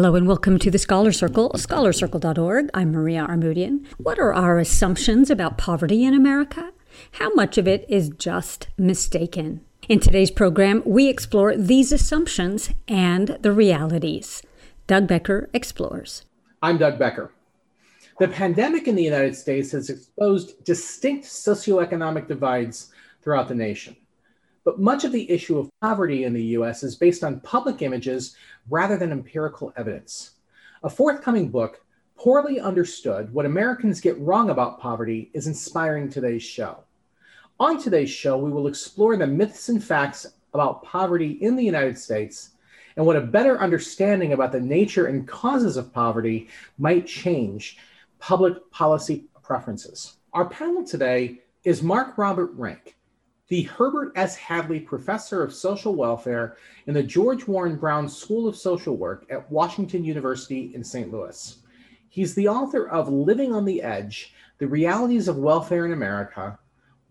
[0.00, 2.70] Hello and welcome to the Scholar Circle, scholarcircle.org.
[2.72, 3.84] I'm Maria Armoudian.
[3.98, 6.72] What are our assumptions about poverty in America?
[7.12, 9.60] How much of it is just mistaken?
[9.90, 14.42] In today's program, we explore these assumptions and the realities.
[14.86, 16.24] Doug Becker explores.
[16.62, 17.30] I'm Doug Becker.
[18.18, 22.90] The pandemic in the United States has exposed distinct socioeconomic divides
[23.20, 23.94] throughout the nation.
[24.64, 28.36] But much of the issue of poverty in the US is based on public images
[28.68, 30.32] rather than empirical evidence.
[30.82, 31.84] A forthcoming book,
[32.16, 36.84] Poorly Understood What Americans Get Wrong About Poverty, is inspiring today's show.
[37.58, 41.98] On today's show, we will explore the myths and facts about poverty in the United
[41.98, 42.50] States
[42.96, 47.78] and what a better understanding about the nature and causes of poverty might change
[48.18, 50.16] public policy preferences.
[50.34, 52.96] Our panel today is Mark Robert Rank
[53.50, 54.36] the Herbert S.
[54.36, 56.56] Hadley Professor of Social Welfare
[56.86, 61.12] in the George Warren Brown School of Social Work at Washington University in St.
[61.12, 61.56] Louis.
[62.08, 66.60] He's the author of Living on the Edge The Realities of Welfare in America,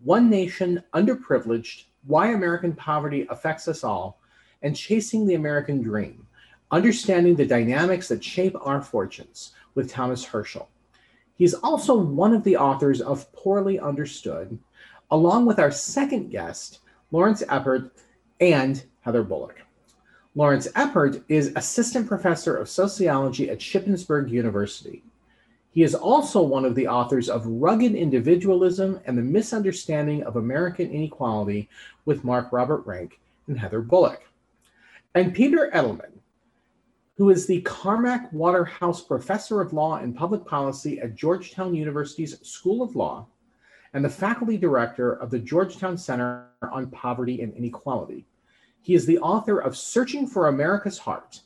[0.02, 4.18] One Nation Underprivileged, Why American Poverty Affects Us All,
[4.62, 6.26] and Chasing the American Dream
[6.70, 10.68] Understanding the Dynamics That Shape Our Fortunes with Thomas Hirschl.
[11.34, 14.58] He's also one of the authors of Poorly Understood
[15.10, 16.80] along with our second guest,
[17.10, 17.90] Lawrence Eppard
[18.40, 19.60] and Heather Bullock.
[20.34, 25.02] Lawrence Eppard is Assistant Professor of Sociology at Shippensburg University.
[25.72, 30.90] He is also one of the authors of Rugged Individualism and the Misunderstanding of American
[30.90, 31.68] Inequality
[32.04, 34.22] with Mark Robert Rank and Heather Bullock.
[35.14, 36.12] And Peter Edelman,
[37.16, 42.82] who is the Carmack Waterhouse Professor of Law and Public Policy at Georgetown University's School
[42.82, 43.26] of Law
[43.92, 48.26] and the faculty director of the Georgetown Center on Poverty and Inequality.
[48.82, 51.40] He is the author of Searching for America's Heart,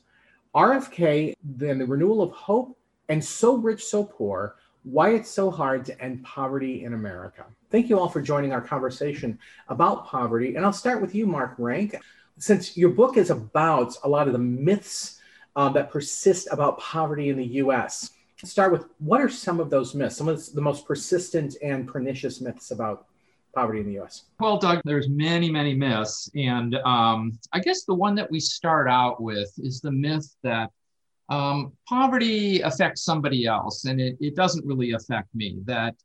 [0.55, 2.77] RFK, then the Renewal of Hope,
[3.09, 7.45] and So Rich, So Poor Why It's So Hard to End Poverty in America.
[7.71, 10.55] Thank you all for joining our conversation about poverty.
[10.55, 11.97] And I'll start with you, Mark Rank.
[12.37, 15.19] Since your book is about a lot of the myths
[15.55, 18.11] uh, that persist about poverty in the US,
[18.43, 22.41] start with what are some of those myths, some of the most persistent and pernicious
[22.41, 23.07] myths about
[23.53, 24.23] poverty in the U.S.?
[24.39, 28.89] Well, Doug, there's many, many myths, and um, I guess the one that we start
[28.89, 30.71] out with is the myth that
[31.29, 35.59] um, poverty affects somebody else, and it, it doesn't really affect me.
[35.65, 35.95] That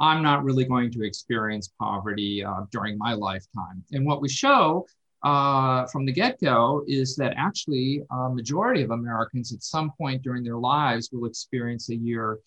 [0.00, 3.82] I'm not really going to experience poverty uh, during my lifetime.
[3.92, 4.86] And what we show
[5.26, 10.44] uh, from the get-go is that actually a majority of Americans at some point during
[10.44, 12.38] their lives will experience a year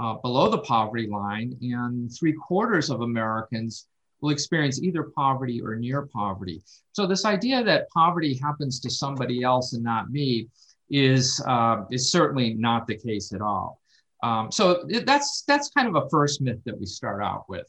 [0.00, 3.88] uh, below the poverty line, and three quarters of Americans
[4.20, 6.62] will experience either poverty or near poverty.
[6.92, 10.46] So this idea that poverty happens to somebody else and not me
[10.90, 13.80] is uh, is certainly not the case at all.
[14.22, 17.68] Um, so that's that's kind of a first myth that we start out with.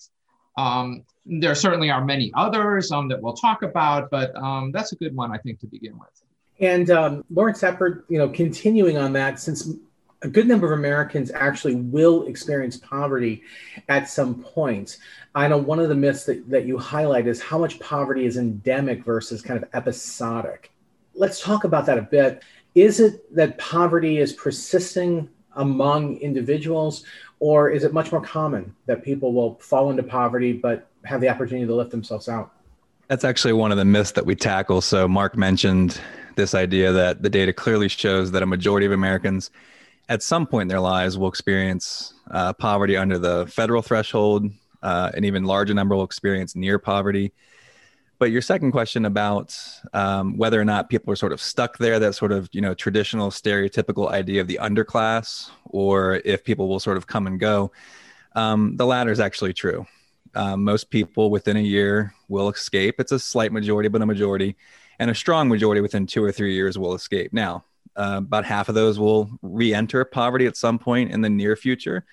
[0.58, 4.96] Um, there certainly are many others um, that we'll talk about, but um, that's a
[4.96, 6.10] good one, I think, to begin with.
[6.60, 9.70] And um, Lawrence Eppard, you know, continuing on that, since
[10.22, 13.44] a good number of Americans actually will experience poverty
[13.88, 14.98] at some point.
[15.34, 18.36] I know one of the myths that, that you highlight is how much poverty is
[18.36, 20.72] endemic versus kind of episodic.
[21.14, 22.44] Let's talk about that a bit.
[22.76, 27.04] Is it that poverty is persisting among individuals,
[27.40, 31.30] or is it much more common that people will fall into poverty but have the
[31.30, 32.52] opportunity to lift themselves out?
[33.08, 34.82] That's actually one of the myths that we tackle.
[34.82, 36.00] So, Mark mentioned
[36.36, 39.50] this idea that the data clearly shows that a majority of Americans
[40.10, 44.50] at some point in their lives will experience uh, poverty under the federal threshold.
[44.82, 47.34] Uh, an even larger number will experience near poverty.
[48.20, 49.58] But your second question about
[49.94, 52.74] um, whether or not people are sort of stuck there, that sort of you know
[52.74, 57.72] traditional stereotypical idea of the underclass, or if people will sort of come and go,
[58.36, 59.88] um, the latter is actually true.
[60.36, 63.00] Um, most people within a year will escape.
[63.00, 64.58] It's a slight majority, but a majority,
[65.00, 67.32] and a strong majority within two or three years will escape.
[67.32, 67.64] Now,
[67.96, 72.06] uh, about half of those will re-enter poverty at some point in the near future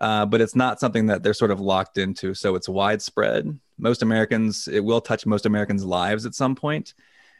[0.00, 2.34] uh, but it's not something that they're sort of locked into.
[2.34, 3.58] So it's widespread.
[3.78, 6.94] Most Americans, it will touch most Americans' lives at some point,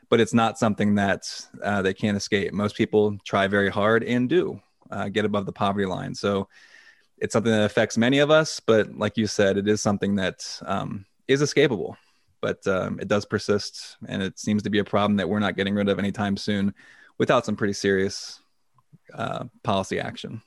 [0.09, 1.29] but it's not something that
[1.63, 2.53] uh, they can't escape.
[2.53, 4.61] Most people try very hard and do
[4.91, 6.15] uh, get above the poverty line.
[6.15, 6.49] So
[7.19, 10.61] it's something that affects many of us, but like you said, it is something that
[10.67, 11.97] um, is escapable.
[12.41, 15.57] But um, it does persist, and it seems to be a problem that we're not
[15.57, 16.75] getting rid of anytime soon
[17.17, 18.41] without some pretty serious
[19.15, 20.43] uh, policy action.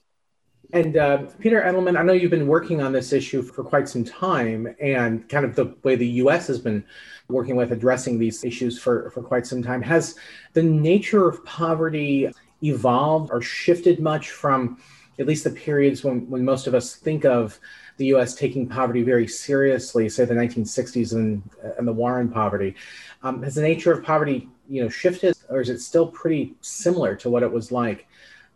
[0.74, 4.04] And uh, Peter Edelman, I know you've been working on this issue for quite some
[4.04, 6.48] time, and kind of the way the U.S.
[6.48, 6.84] has been
[7.30, 9.82] working with addressing these issues for, for quite some time.
[9.82, 10.16] Has
[10.54, 12.30] the nature of poverty
[12.64, 14.78] evolved or shifted much from
[15.20, 17.60] at least the periods when, when most of us think of
[17.98, 21.42] the US taking poverty very seriously, say the 1960s and,
[21.78, 22.76] and the war on poverty.
[23.24, 27.16] Um, has the nature of poverty you know, shifted or is it still pretty similar
[27.16, 28.08] to what it was like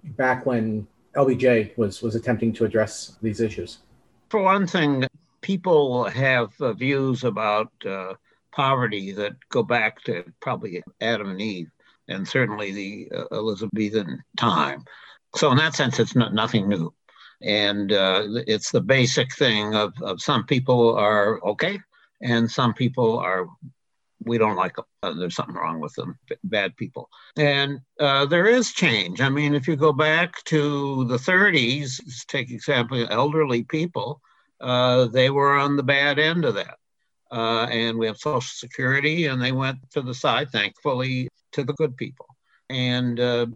[0.03, 0.85] back when
[1.15, 3.79] LBJ was, was attempting to address these issues?
[4.29, 5.05] For one thing,
[5.41, 8.13] people have uh, views about uh,
[8.51, 11.69] poverty that go back to probably Adam and Eve
[12.07, 14.83] and certainly the uh, Elizabethan time.
[15.35, 16.93] So in that sense, it's not, nothing new.
[17.41, 21.79] And uh, it's the basic thing of, of some people are okay
[22.21, 23.47] and some people are
[24.23, 24.85] we don't like them.
[25.03, 27.09] Uh, there's something wrong with them, bad people.
[27.37, 29.21] And uh, there is change.
[29.21, 34.21] I mean, if you go back to the 30s, take example, elderly people,
[34.59, 36.77] uh, they were on the bad end of that.
[37.31, 41.73] Uh, and we have Social Security, and they went to the side, thankfully, to the
[41.73, 42.27] good people.
[42.69, 43.47] And uh,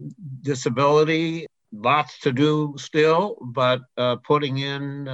[0.42, 5.08] disability, lots to do still, but uh, putting in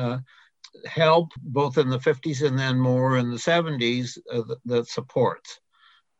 [0.86, 5.60] help both in the 50s and then more in the 70s uh, that supports.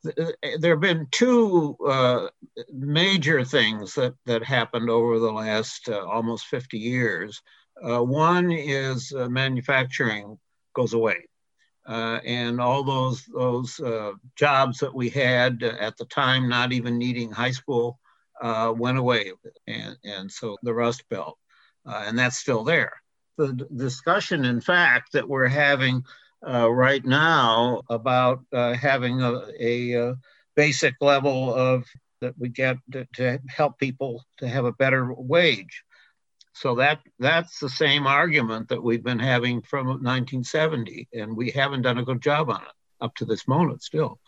[0.03, 2.29] There have been two uh,
[2.73, 7.41] major things that, that happened over the last uh, almost 50 years.
[7.81, 10.39] one is manufacturing
[10.75, 11.29] goes away.
[11.87, 16.97] Uh, and all those those uh, jobs that we had at the time, not even
[16.97, 17.99] needing high school,
[18.41, 19.33] uh, went away,
[19.67, 21.37] and and so the Rust Belt,
[21.85, 23.02] uh, and that's still there.
[23.39, 26.05] The discussion, in fact, that we're having
[26.47, 30.15] uh, right now about uh, having a, a,
[30.55, 31.87] basic level of
[32.21, 35.83] that we get to, to help people to have a better wage
[36.53, 41.83] so that that's the same argument that we've been having from 1970, and we haven't
[41.83, 42.69] done a good job on it
[43.01, 44.21] up to this moment still.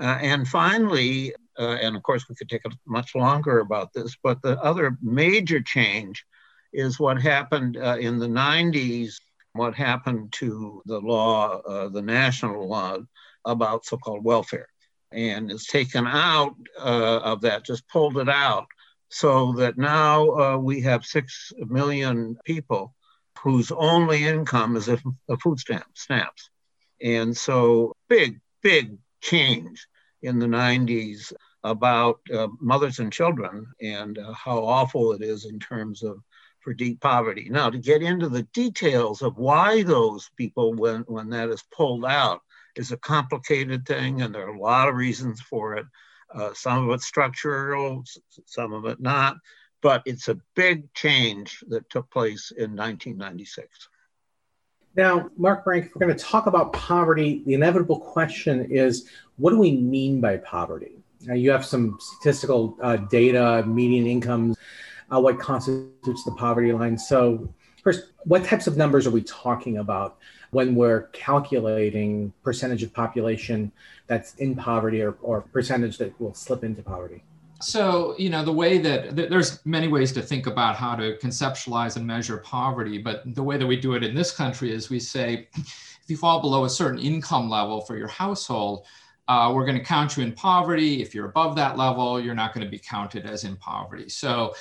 [0.00, 4.40] Uh, and finally, uh, and of course we could take much longer about this, but
[4.42, 6.24] the other major change
[6.72, 9.14] is what happened uh, in the 90s,
[9.52, 12.98] what happened to the law, uh, the national law
[13.44, 14.68] about so-called welfare,
[15.12, 18.66] and it's taken out uh, of that, just pulled it out
[19.08, 22.94] so that now uh, we have six million people
[23.42, 26.50] whose only income is a, a food stamp, snaps.
[27.02, 29.86] And so big, big change
[30.22, 31.32] in the 90s
[31.64, 36.22] about uh, mothers and children and uh, how awful it is in terms of
[36.70, 37.48] for deep poverty.
[37.50, 42.04] Now, to get into the details of why those people, when, when that is pulled
[42.04, 42.42] out,
[42.76, 45.86] is a complicated thing, and there are a lot of reasons for it.
[46.32, 48.04] Uh, some of it structural,
[48.46, 49.36] some of it not,
[49.82, 53.88] but it's a big change that took place in 1996.
[54.94, 59.08] Now, Mark Rank, if we're going to talk about poverty, the inevitable question is
[59.38, 61.02] what do we mean by poverty?
[61.22, 64.56] Now, you have some statistical uh, data, median incomes,
[65.12, 66.96] uh, what constitutes the poverty line.
[66.96, 67.52] So,
[67.82, 70.18] first, what types of numbers are we talking about
[70.50, 73.72] when we're calculating percentage of population
[74.06, 77.22] that's in poverty or, or percentage that will slip into poverty?
[77.62, 81.96] So, you know, the way that there's many ways to think about how to conceptualize
[81.96, 84.98] and measure poverty, but the way that we do it in this country is we
[84.98, 88.86] say if you fall below a certain income level for your household,
[89.28, 91.02] uh, we're going to count you in poverty.
[91.02, 94.08] If you're above that level, you're not going to be counted as in poverty.
[94.08, 94.54] So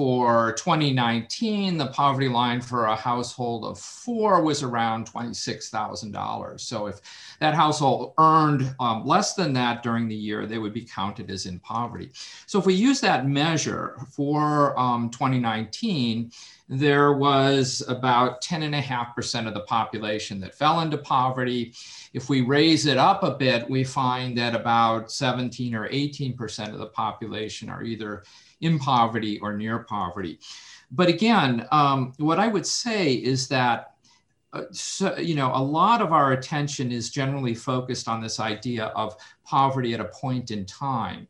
[0.00, 6.58] for 2019, the poverty line for a household of four was around $26,000.
[6.58, 7.02] So if
[7.38, 11.44] that household earned um, less than that during the year, they would be counted as
[11.44, 12.12] in poverty.
[12.46, 16.32] So if we use that measure for um, 2019,
[16.70, 21.74] there was about 10.5% of the population that fell into poverty.
[22.14, 26.78] If we raise it up a bit, we find that about 17 or 18% of
[26.78, 28.22] the population are either
[28.60, 30.38] in poverty or near poverty.
[30.90, 33.94] But again, um, what I would say is that,
[34.52, 38.86] uh, so, you know, a lot of our attention is generally focused on this idea
[38.86, 41.28] of poverty at a point in time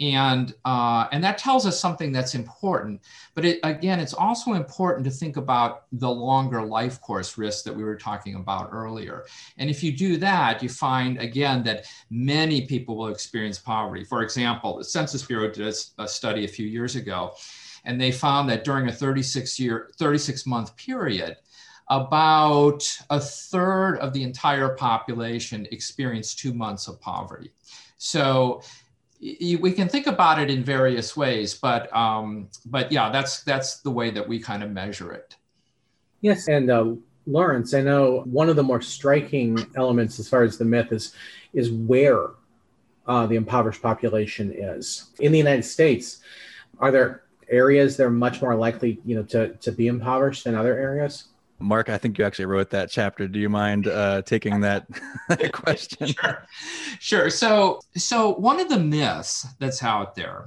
[0.00, 3.00] and uh, and that tells us something that's important.
[3.34, 7.74] But it, again it's also important to think about the longer life course risk that
[7.74, 9.24] we were talking about earlier.
[9.58, 14.04] And if you do that you find again that many people will experience poverty.
[14.04, 17.34] For example the census bureau did a study a few years ago
[17.84, 21.36] and they found that during a 36 year 36 month period
[21.88, 27.50] about a third of the entire population experienced two months of poverty.
[27.98, 28.62] So
[29.22, 33.90] we can think about it in various ways, but um, but yeah, that's that's the
[33.90, 35.36] way that we kind of measure it.
[36.22, 36.94] Yes, and uh,
[37.26, 41.14] Lawrence, I know one of the more striking elements as far as the myth is
[41.52, 42.30] is where
[43.06, 46.20] uh, the impoverished population is in the United States.
[46.78, 50.54] Are there areas that are much more likely, you know, to, to be impoverished than
[50.56, 51.28] other areas?
[51.62, 53.28] Mark, I think you actually wrote that chapter.
[53.28, 54.86] Do you mind uh, taking that
[55.52, 56.08] question?
[56.22, 56.46] Sure.
[56.98, 57.30] Sure.
[57.30, 60.44] So, so one of the myths that's out there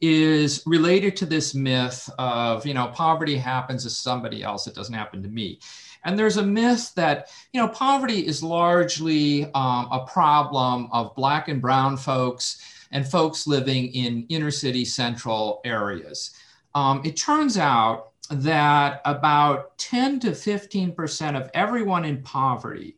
[0.00, 4.94] is related to this myth of, you know, poverty happens to somebody else, it doesn't
[4.94, 5.60] happen to me.
[6.04, 11.48] And there's a myth that, you know, poverty is largely um, a problem of Black
[11.48, 16.34] and Brown folks and folks living in inner city central areas.
[16.74, 22.96] Um, it turns out that about 10 to 15% of everyone in poverty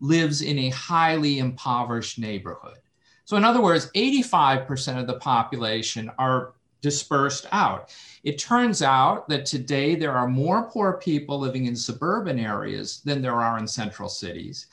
[0.00, 2.78] lives in a highly impoverished neighborhood.
[3.24, 7.94] So, in other words, 85% of the population are dispersed out.
[8.22, 13.20] It turns out that today there are more poor people living in suburban areas than
[13.20, 14.66] there are in central cities.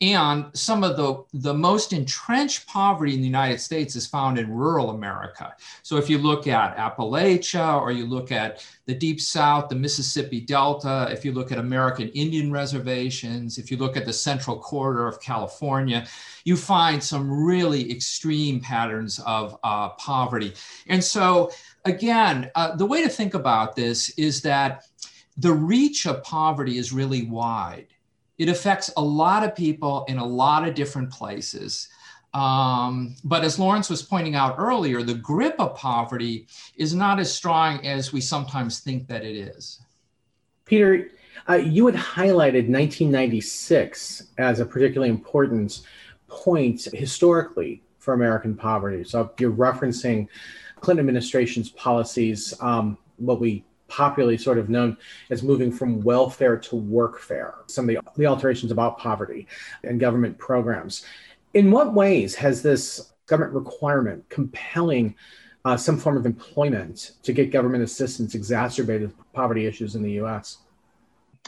[0.00, 4.52] And some of the, the most entrenched poverty in the United States is found in
[4.52, 5.54] rural America.
[5.82, 10.40] So if you look at Appalachia or you look at the Deep South, the Mississippi
[10.40, 15.06] Delta, if you look at American Indian reservations, if you look at the central corridor
[15.06, 16.06] of California,
[16.44, 20.52] you find some really extreme patterns of uh, poverty.
[20.88, 21.50] And so,
[21.84, 24.84] again, uh, the way to think about this is that
[25.36, 27.86] the reach of poverty is really wide
[28.38, 31.88] it affects a lot of people in a lot of different places.
[32.32, 37.32] Um, but as Lawrence was pointing out earlier, the grip of poverty is not as
[37.32, 39.80] strong as we sometimes think that it is.
[40.64, 41.10] Peter,
[41.48, 45.82] uh, you had highlighted 1996 as a particularly important
[46.26, 49.04] point historically for American poverty.
[49.04, 50.26] So you're referencing
[50.80, 54.96] Clinton administration's policies, um, what we popularly sort of known
[55.30, 59.46] as moving from welfare to workfare, some of the, the alterations about poverty
[59.84, 61.04] and government programs.
[61.54, 65.14] In what ways has this government requirement compelling
[65.64, 70.58] uh, some form of employment to get government assistance exacerbated poverty issues in the US?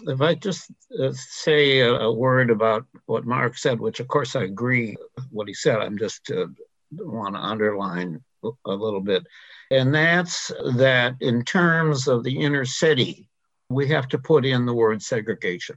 [0.02, 0.70] If I just
[1.02, 4.96] uh, say a, a, word about what Mark said, which of course I agree
[5.30, 6.46] what he said, I'm just uh,
[6.92, 9.26] want to underline a little bit.
[9.70, 13.28] And that's that in terms of the inner city,
[13.68, 15.76] we have to put in the word segregation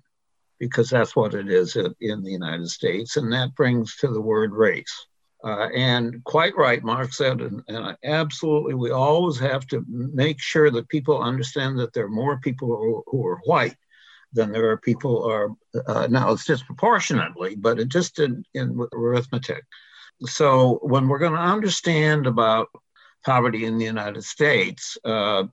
[0.59, 3.17] because that's what it is in the United States.
[3.17, 4.93] And that brings to the word race.
[5.41, 10.69] Uh, and quite right, Mark said, and, and, absolutely, we always have to make sure
[10.69, 13.75] that people understand that there are more people who, who are white
[14.33, 15.49] than there are people are
[15.87, 19.63] uh, now it's disproportionately, but it just in, in arithmetic.
[20.25, 22.69] So when we're going to understand about
[23.25, 25.45] poverty in the United States, uh,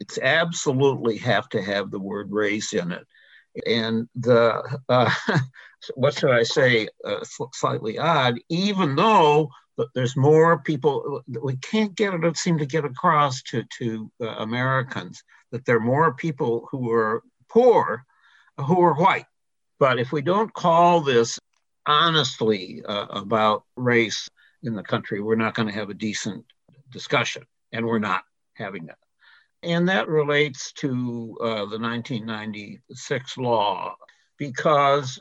[0.00, 3.06] it's absolutely have to have the word race in it.
[3.66, 5.10] And the, uh,
[5.94, 9.50] what should I say, uh, slightly odd, even though
[9.94, 15.22] there's more people, we can't get it, seem to get across to, to uh, Americans
[15.52, 18.04] that there are more people who are poor
[18.56, 19.26] who are white.
[19.78, 21.38] But if we don't call this
[21.86, 24.28] honestly uh, about race
[24.62, 26.44] in the country, we're not going to have a decent
[26.90, 28.22] discussion, and we're not
[28.54, 28.98] having that.
[29.62, 33.94] And that relates to uh, the 1996 law
[34.38, 35.20] because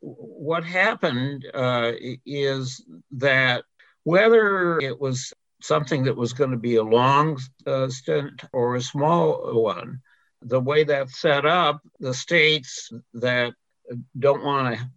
[0.00, 1.92] what happened uh,
[2.24, 3.64] is that
[4.04, 8.80] whether it was something that was going to be a long uh, stint or a
[8.80, 10.00] small one,
[10.42, 13.52] the way that's set up, the states that
[14.18, 14.90] don't want to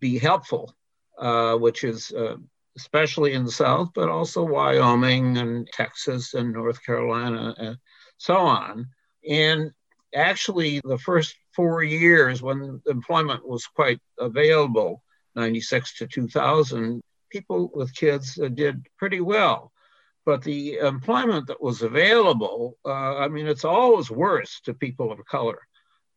[0.00, 0.74] be helpful,
[1.18, 2.36] uh, which is uh,
[2.76, 7.76] especially in the South, but also Wyoming and Texas and North Carolina and
[8.18, 8.86] so on.
[9.28, 9.70] And
[10.14, 15.02] actually, the first four years when employment was quite available,
[15.36, 19.72] 96 to 2000, people with kids uh, did pretty well.
[20.26, 25.24] But the employment that was available, uh, I mean, it's always worse to people of
[25.24, 25.58] color.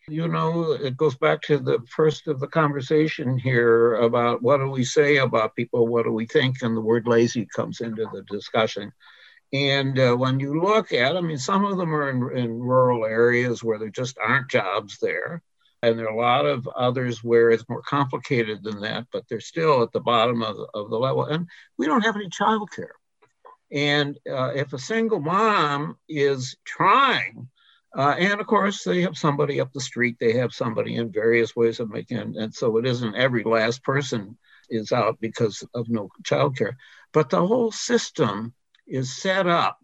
[0.10, 4.70] You know, it goes back to the first of the conversation here about what do
[4.70, 8.24] we say about people, what do we think, and the word lazy comes into the
[8.30, 8.92] discussion.
[9.54, 13.06] And uh, when you look at, I mean, some of them are in, in rural
[13.06, 15.42] areas where there just aren't jobs there.
[15.82, 19.40] And there are a lot of others where it's more complicated than that, but they're
[19.40, 21.26] still at the bottom of of the level.
[21.26, 22.96] And we don't have any childcare.
[23.72, 27.50] And uh, if a single mom is trying
[27.96, 30.18] uh, and of course, they have somebody up the street.
[30.20, 34.38] They have somebody in various ways of making, and so it isn't every last person
[34.70, 36.76] is out because of no childcare.
[37.12, 38.54] But the whole system
[38.88, 39.78] is set up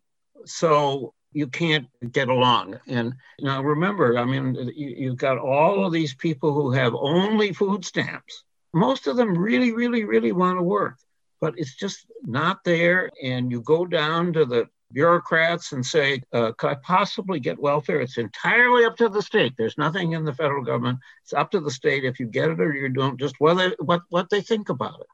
[0.46, 2.80] so you can't get along.
[2.88, 7.54] And now remember, I mean, you, you've got all of these people who have only
[7.54, 8.44] food stamps.
[8.74, 10.98] Most of them really, really, really want to work,
[11.40, 13.10] but it's just not there.
[13.24, 18.02] And you go down to the bureaucrats and say, uh, could I possibly get welfare?
[18.02, 19.54] It's entirely up to the state.
[19.58, 21.00] There's nothing in the federal government.
[21.24, 24.02] It's up to the state if you get it or you don't, just whether, what,
[24.10, 25.08] what they think about it.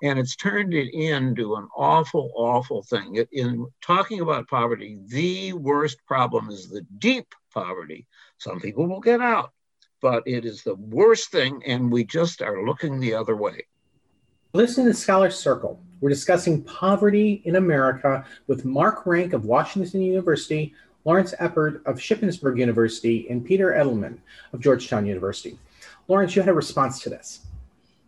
[0.00, 3.16] And it's turned it into an awful, awful thing.
[3.16, 8.06] It, in talking about poverty, the worst problem is the deep poverty.
[8.38, 9.52] Some people will get out,
[10.00, 13.66] but it is the worst thing, and we just are looking the other way.
[14.54, 20.00] Listening to the Scholar Circle, we're discussing poverty in America with Mark Rank of Washington
[20.00, 20.72] University,
[21.04, 24.16] Lawrence Eppard of Shippensburg University, and Peter Edelman
[24.54, 25.58] of Georgetown University.
[26.08, 27.40] Lawrence, you had a response to this.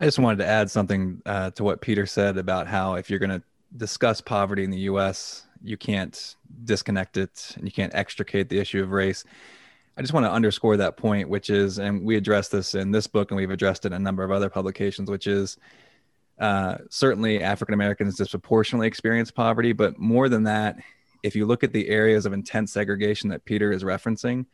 [0.01, 3.19] I just wanted to add something uh, to what Peter said about how if you're
[3.19, 3.43] going to
[3.77, 8.83] discuss poverty in the US, you can't disconnect it and you can't extricate the issue
[8.83, 9.25] of race.
[9.99, 13.07] I just want to underscore that point, which is, and we address this in this
[13.07, 15.59] book and we've addressed it in a number of other publications, which is
[16.41, 20.77] uh, certainly African Americans disproportionately experience poverty, but more than that,
[21.23, 24.47] if you look at the areas of intense segregation that Peter is referencing,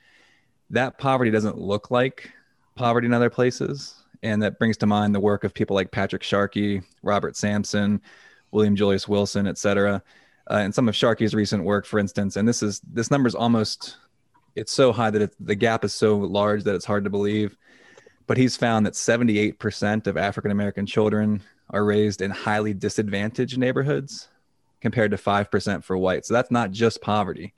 [0.70, 2.30] that poverty doesn't look like
[2.74, 4.02] poverty in other places.
[4.22, 8.00] And that brings to mind the work of people like Patrick Sharkey, Robert Sampson,
[8.50, 10.02] William Julius Wilson, et cetera.
[10.50, 13.34] Uh, and some of Sharkey's recent work, for instance, and this is this number is
[13.34, 13.98] almost
[14.54, 17.56] it's so high that the gap is so large that it's hard to believe.
[18.26, 24.28] But he's found that 78% of African American children are raised in highly disadvantaged neighborhoods
[24.80, 26.28] compared to 5% for whites.
[26.28, 27.54] So that's not just poverty.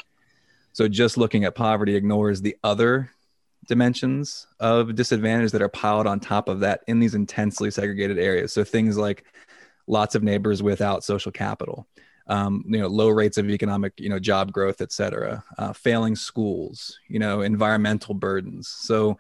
[0.73, 3.11] So just looking at poverty ignores the other
[3.67, 8.53] dimensions of disadvantage that are piled on top of that in these intensely segregated areas.
[8.53, 9.25] So things like
[9.87, 11.87] lots of neighbors without social capital,
[12.29, 16.17] um, you know, low rates of economic, you know, job growth, et cetera, uh, failing
[16.17, 18.69] schools, you know, environmental burdens.
[18.69, 19.19] So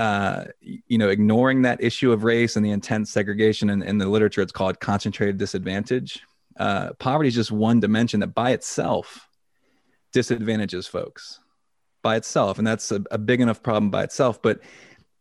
[0.00, 4.08] uh, you know, ignoring that issue of race and the intense segregation in, in the
[4.08, 6.20] literature, it's called concentrated disadvantage.
[6.58, 9.28] Uh, poverty is just one dimension that by itself
[10.10, 11.38] disadvantages folks
[12.02, 12.56] by itself.
[12.56, 14.40] And that's a, a big enough problem by itself.
[14.40, 14.60] But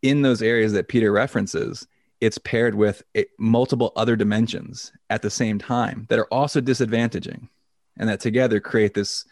[0.01, 1.85] in those areas that Peter references,
[2.21, 7.49] it's paired with a, multiple other dimensions at the same time that are also disadvantaging
[7.97, 9.25] and that together create this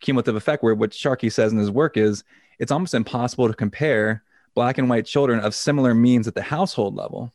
[0.00, 2.22] cumulative effect where what Sharkey says in his work is
[2.58, 4.22] it's almost impossible to compare
[4.54, 7.32] black and white children of similar means at the household level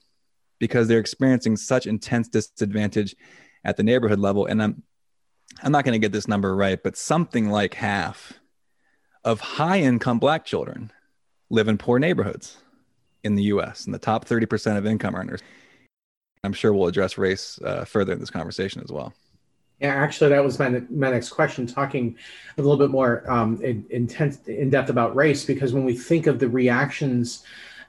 [0.59, 3.15] because they're experiencing such intense disadvantage
[3.63, 4.45] at the neighborhood level.
[4.45, 4.83] And I'm,
[5.63, 8.33] I'm not going to get this number right, but something like half
[9.23, 10.91] of high income black children
[11.49, 12.57] live in poor neighborhoods
[13.23, 15.41] in the US, in the top 30% of income earners.
[16.43, 19.13] I'm sure we'll address race uh, further in this conversation as well.
[19.79, 22.17] Yeah, actually, that was my, my next question, talking
[22.57, 26.37] a little bit more um, in, in depth about race, because when we think of
[26.37, 27.43] the reactions,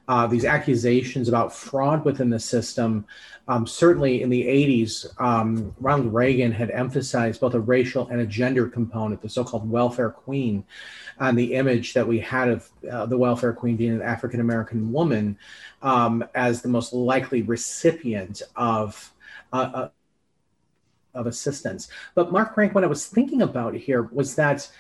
[0.07, 3.05] uh, these accusations about fraud within the system,
[3.49, 8.27] um, certainly in the 80s, um, Ronald Reagan had emphasized both a racial and a
[8.27, 10.63] gender component, the so called welfare queen,
[11.19, 14.93] and the image that we had of uh, the welfare queen being an African American
[14.93, 15.37] woman
[15.83, 19.13] um, as the most likely recipient of.
[19.53, 19.89] Uh, uh
[21.15, 21.89] of assistance.
[22.15, 24.71] But Mark Rank, what I was thinking about here was that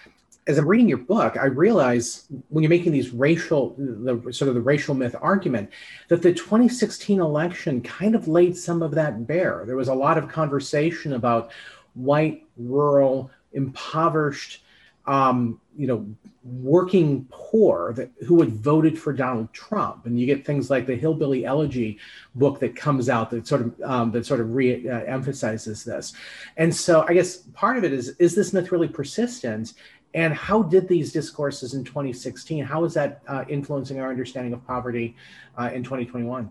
[0.46, 4.54] as I'm reading your book, I realize when you're making these racial, the sort of
[4.54, 5.70] the racial myth argument,
[6.08, 9.64] that the 2016 election kind of laid some of that bare.
[9.66, 11.52] There was a lot of conversation about
[11.94, 14.64] white, rural, impoverished
[15.06, 16.06] um, you know,
[16.44, 20.94] working poor that who had voted for Donald Trump, and you get things like the
[20.94, 21.98] Hillbilly Elegy
[22.34, 26.12] book that comes out that sort of um, that sort of re uh, this.
[26.56, 29.74] And so, I guess part of it is is this myth really persistent?
[30.12, 32.64] And how did these discourses in 2016?
[32.64, 35.14] How is that uh, influencing our understanding of poverty
[35.56, 36.50] uh, in 2021?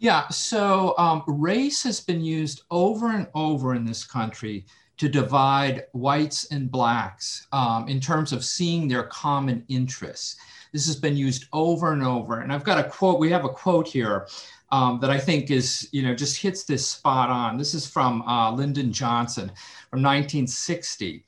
[0.00, 5.84] Yeah, so um, race has been used over and over in this country to divide
[5.92, 10.36] whites and blacks um, in terms of seeing their common interests.
[10.72, 12.40] This has been used over and over.
[12.40, 14.28] And I've got a quote, we have a quote here
[14.70, 17.58] um, that I think is, you know, just hits this spot on.
[17.58, 19.50] This is from uh, Lyndon Johnson
[19.90, 21.24] from 1960.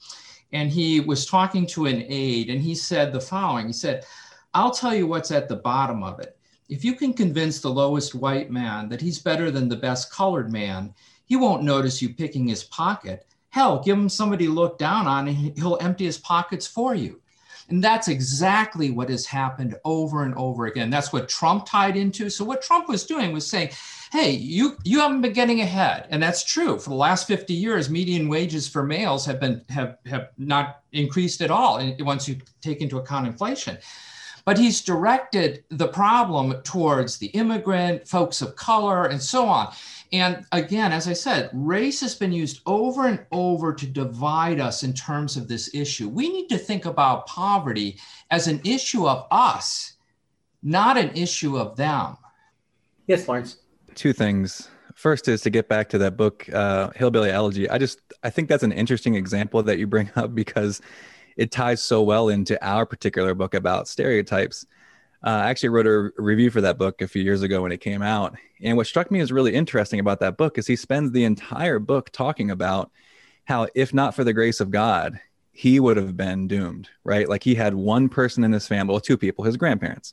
[0.52, 4.05] And he was talking to an aide and he said the following He said,
[4.55, 6.38] I'll tell you what's at the bottom of it.
[6.68, 10.50] If you can convince the lowest white man that he's better than the best colored
[10.52, 10.94] man,
[11.26, 15.28] he won't notice you picking his pocket Hell, give him somebody to look down on
[15.28, 17.22] and he'll empty his pockets for you.
[17.70, 20.90] And that's exactly what has happened over and over again.
[20.90, 22.28] That's what Trump tied into.
[22.28, 23.70] So what Trump was doing was saying,
[24.12, 26.06] hey, you you haven't been getting ahead.
[26.10, 26.78] And that's true.
[26.78, 31.40] For the last 50 years, median wages for males have been have have not increased
[31.40, 33.78] at all once you take into account inflation.
[34.46, 39.74] But he's directed the problem towards the immigrant, folks of color, and so on.
[40.12, 44.85] And again, as I said, race has been used over and over to divide us
[44.85, 46.09] in terms of this issue.
[46.09, 47.98] We need to think about poverty
[48.30, 49.94] as an issue of us,
[50.62, 52.16] not an issue of them.
[53.09, 53.59] Yes, Lawrence.
[53.96, 54.68] Two things.
[54.94, 57.68] First is to get back to that book, uh, Hillbilly Elegy.
[57.68, 60.80] I just I think that's an interesting example that you bring up because
[61.37, 64.66] it ties so well into our particular book about stereotypes.
[65.25, 67.81] Uh, I actually wrote a review for that book a few years ago when it
[67.81, 68.37] came out.
[68.62, 71.79] And what struck me as really interesting about that book is he spends the entire
[71.79, 72.90] book talking about
[73.44, 75.20] how, if not for the grace of God,
[75.53, 77.29] he would have been doomed, right?
[77.29, 80.12] Like he had one person in his family, well, two people, his grandparents,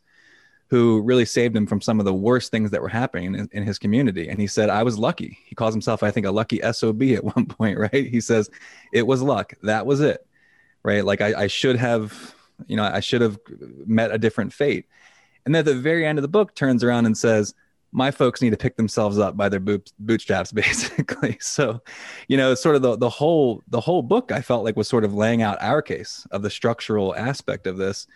[0.70, 3.64] who really saved him from some of the worst things that were happening in, in,
[3.64, 4.30] his community.
[4.30, 5.38] And he said, I was lucky.
[5.46, 8.08] He calls himself, I think, a lucky SOB at one point, right?
[8.08, 8.50] He says,
[8.94, 9.54] it was luck.
[9.64, 10.26] That was it,
[10.84, 11.04] right?
[11.04, 12.36] Like I, I should have,
[12.68, 13.40] you know, I should have
[13.86, 14.86] met a different fate.
[15.46, 17.54] And then at the very end of the book, turns around and says,
[17.94, 21.82] my folks need to pick themselves up by their boot, bootstraps basically so
[22.28, 25.04] you know sort of the, the whole the whole book i felt like was sort
[25.04, 28.08] of laying out our case of the structural aspect of this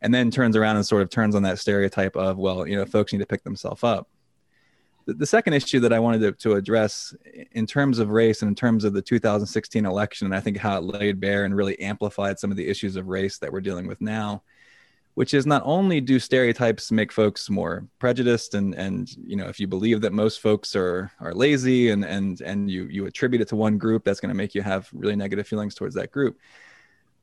[0.00, 2.86] and then turns around and sort of turns on that stereotype of well you know
[2.86, 4.08] folks need to pick themselves up
[5.06, 7.14] the, second issue that i wanted to, to address
[7.52, 10.76] in terms of race and in terms of the 2016 election and i think how
[10.76, 13.86] it laid bare and really amplified some of the issues of race that we're dealing
[13.86, 14.42] with now
[15.16, 19.58] which is not only do stereotypes make folks more prejudiced and and you know if
[19.58, 23.48] you believe that most folks are are lazy and and and you you attribute it
[23.48, 26.38] to one group that's going to make you have really negative feelings towards that group.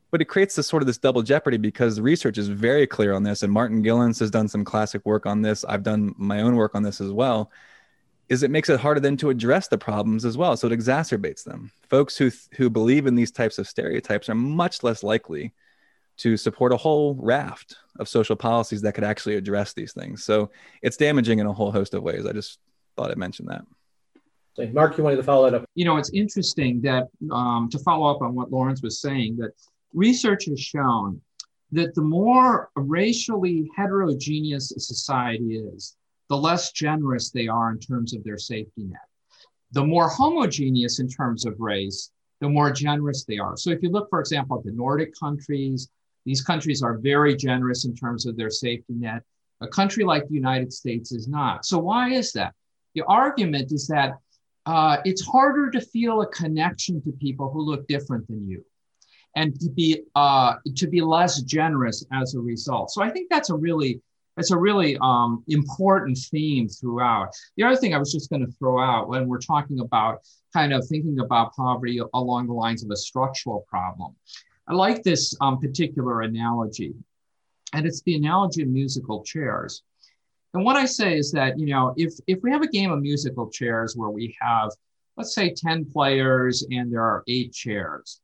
[0.10, 3.14] But it creates this sort of this double jeopardy because the research is very clear
[3.14, 5.64] on this and martin gilens has done some classic work on this.
[5.64, 7.52] I've done my own work on this as well
[8.34, 11.44] is it makes it harder then to address the problems as well so it exacerbates
[11.44, 15.54] them folks who who believe in these types of stereotypes are much less likely
[16.18, 20.24] to support a whole raft of social policies that could actually address these things.
[20.24, 22.26] So it's damaging in a whole host of ways.
[22.26, 22.60] I just
[22.96, 23.64] thought I'd mention that.
[24.72, 25.66] Mark, you wanted to follow that up?
[25.74, 29.52] You know, it's interesting that um, to follow up on what Lawrence was saying, that
[29.94, 31.20] research has shown
[31.72, 35.96] that the more racially heterogeneous a society is,
[36.34, 39.08] the less generous they are in terms of their safety net.
[39.72, 42.10] The more homogeneous in terms of race,
[42.42, 43.56] the more generous they are.
[43.56, 45.90] So if you look, for example, at the Nordic countries,
[46.26, 49.22] these countries are very generous in terms of their safety net.
[49.62, 51.68] A country like the United States is not.
[51.68, 52.56] So, why is that?
[52.96, 54.18] The argument is that
[54.66, 58.66] uh, it's harder to feel a connection to people who look different than you
[59.36, 62.90] and to be uh, to be less generous as a result.
[62.90, 64.02] So I think that's a really
[64.38, 67.30] it's a really um, important theme throughout.
[67.58, 70.22] The other thing I was just going to throw out when we're talking about
[70.54, 74.16] kind of thinking about poverty along the lines of a structural problem,
[74.68, 76.94] I like this um, particular analogy,
[77.74, 79.84] and it's the analogy of musical chairs.
[80.54, 83.02] And what I say is that, you know, if, if we have a game of
[83.02, 84.70] musical chairs where we have,
[85.18, 88.22] let's say, 10 players and there are eight chairs,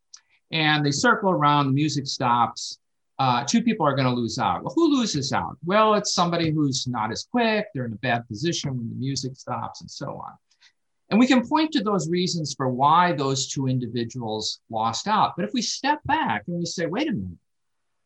[0.52, 2.80] and they circle around, the music stops,
[3.20, 4.64] uh, two people are going to lose out.
[4.64, 5.58] Well, who loses out?
[5.66, 9.36] Well, it's somebody who's not as quick, they're in a bad position when the music
[9.36, 10.32] stops, and so on.
[11.10, 15.34] And we can point to those reasons for why those two individuals lost out.
[15.36, 17.38] But if we step back and we say, wait a minute,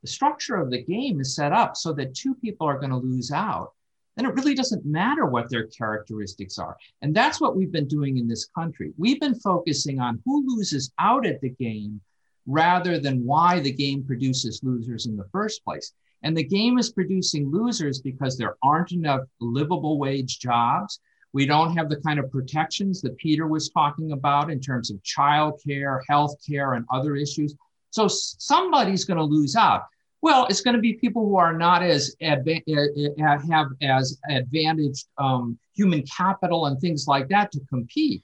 [0.02, 2.97] the structure of the game is set up so that two people are going to
[2.97, 3.73] lose out,
[4.15, 6.78] then it really doesn't matter what their characteristics are.
[7.02, 8.93] And that's what we've been doing in this country.
[8.97, 11.99] We've been focusing on who loses out at the game
[12.45, 15.93] rather than why the game produces losers in the first place.
[16.23, 20.99] And the game is producing losers because there aren't enough livable wage jobs.
[21.34, 25.01] We don't have the kind of protections that Peter was talking about in terms of
[25.03, 27.56] childcare, health care, and other issues.
[27.89, 29.84] So somebody's going to lose out.
[30.21, 33.67] Well, it's going to be people who are not as adva- eh, eh, eh, have
[33.82, 38.23] as advantaged um, human capital and things like that to compete.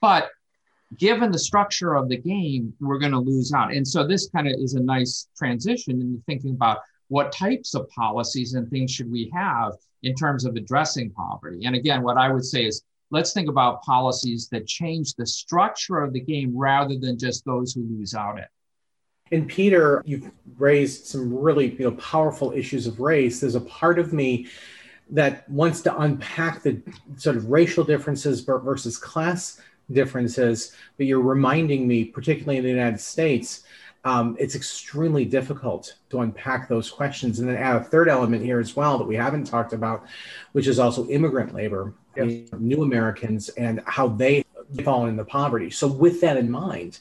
[0.00, 0.30] But
[0.96, 3.72] given the structure of the game, we're going to lose out.
[3.72, 7.88] And so this kind of is a nice transition into thinking about what types of
[7.90, 9.72] policies and things should we have
[10.02, 11.64] in terms of addressing poverty?
[11.64, 15.98] And again, what I would say is let's think about policies that change the structure
[15.98, 18.48] of the game rather than just those who lose out it.
[19.30, 23.40] And Peter, you've raised some really you know powerful issues of race.
[23.40, 24.46] There's a part of me
[25.10, 26.82] that wants to unpack the
[27.16, 29.60] sort of racial differences versus class
[29.92, 33.64] differences, but you're reminding me, particularly in the United States,
[34.04, 37.40] um, it's extremely difficult to unpack those questions.
[37.40, 40.06] And then add a third element here as well that we haven't talked about,
[40.52, 44.44] which is also immigrant labor, new Americans, and how they
[44.84, 45.70] fall into poverty.
[45.70, 47.00] So, with that in mind,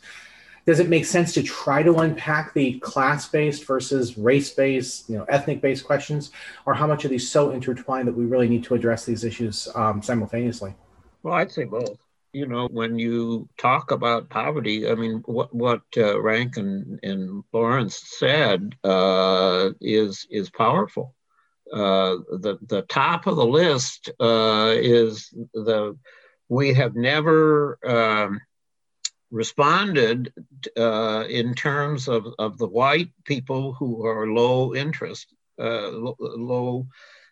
[0.66, 5.86] does it make sense to try to unpack the class-based versus race-based, you know, ethnic-based
[5.86, 6.32] questions,
[6.66, 9.70] or how much are these so intertwined that we really need to address these issues
[9.76, 10.76] um, simultaneously?
[11.24, 11.98] Well, I'd say both.
[12.34, 18.02] You know, when you talk about poverty, I mean, what what uh, Rank and, Lawrence
[18.20, 21.16] said uh, is is powerful.
[21.72, 25.98] Uh, the the top of the list uh, is the
[26.50, 28.42] we have never um,
[29.32, 30.32] responded
[30.78, 36.88] uh, in terms of, of the white people who are low interest, uh, low,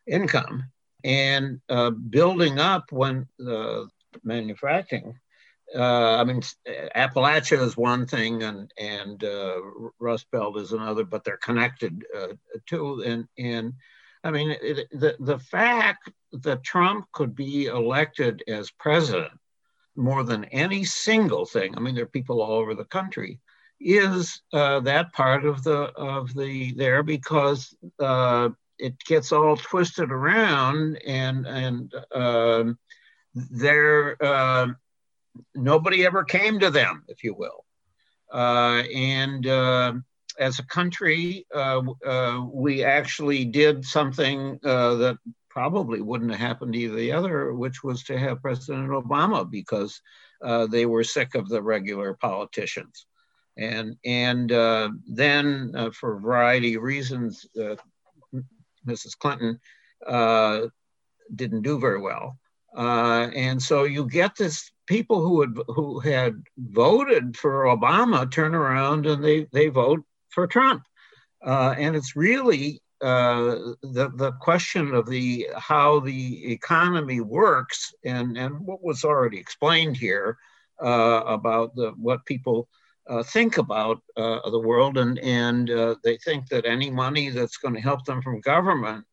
[0.07, 0.69] income,
[1.03, 1.61] and
[2.09, 3.27] building up when
[4.23, 5.19] manufacturing.
[5.73, 6.41] Uh, I mean,
[6.95, 9.55] Appalachia is one thing, and and uh,
[9.99, 12.05] Rust Belt is another, but they're connected
[12.67, 13.01] too.
[13.03, 13.73] And and
[14.23, 19.33] I mean, it, the the fact that Trump could be elected as president
[19.95, 23.39] more than any single thing, I mean, there are people all over the country,
[23.79, 30.11] is uh, that part of the of the there because uh, it gets all twisted
[30.11, 32.77] around and and um,
[33.35, 34.67] there uh,
[35.53, 37.65] nobody ever came to them, if you will,
[38.33, 39.93] uh, and uh,
[40.39, 41.81] as a country, uh,
[42.51, 45.17] we actually did something that
[45.55, 50.01] probably wouldn't have happened to either the other, which was to have President Obama because
[50.43, 53.07] uh, they were sick of the regular politicians.
[53.57, 57.45] And, and uh, then, uh, for a variety of reasons,
[58.85, 59.07] Mrs.
[59.07, 59.59] Uh, Clinton
[60.05, 60.61] uh,
[61.33, 62.37] didn't do very well.
[62.75, 68.53] Uh, and so you get this people who had, who had voted for Obama turn
[68.53, 70.83] around and they, they vote for Trump.
[71.43, 78.59] and it's really uh, the, the question of the how the economy works and, and
[78.59, 80.37] what was already explained here
[80.81, 82.67] uh, about the, what people
[83.07, 87.57] uh, think about uh, the world and, and uh, they think that any money that's
[87.57, 89.05] going to help them from government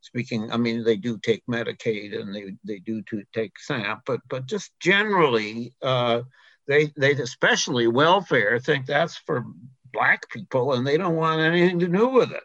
[0.00, 4.20] speaking i mean they do take medicaid and they, they do to take SNAP, but
[4.28, 9.44] but just generally they they especially welfare think that's for
[9.92, 12.42] black people and they don't want anything to do with it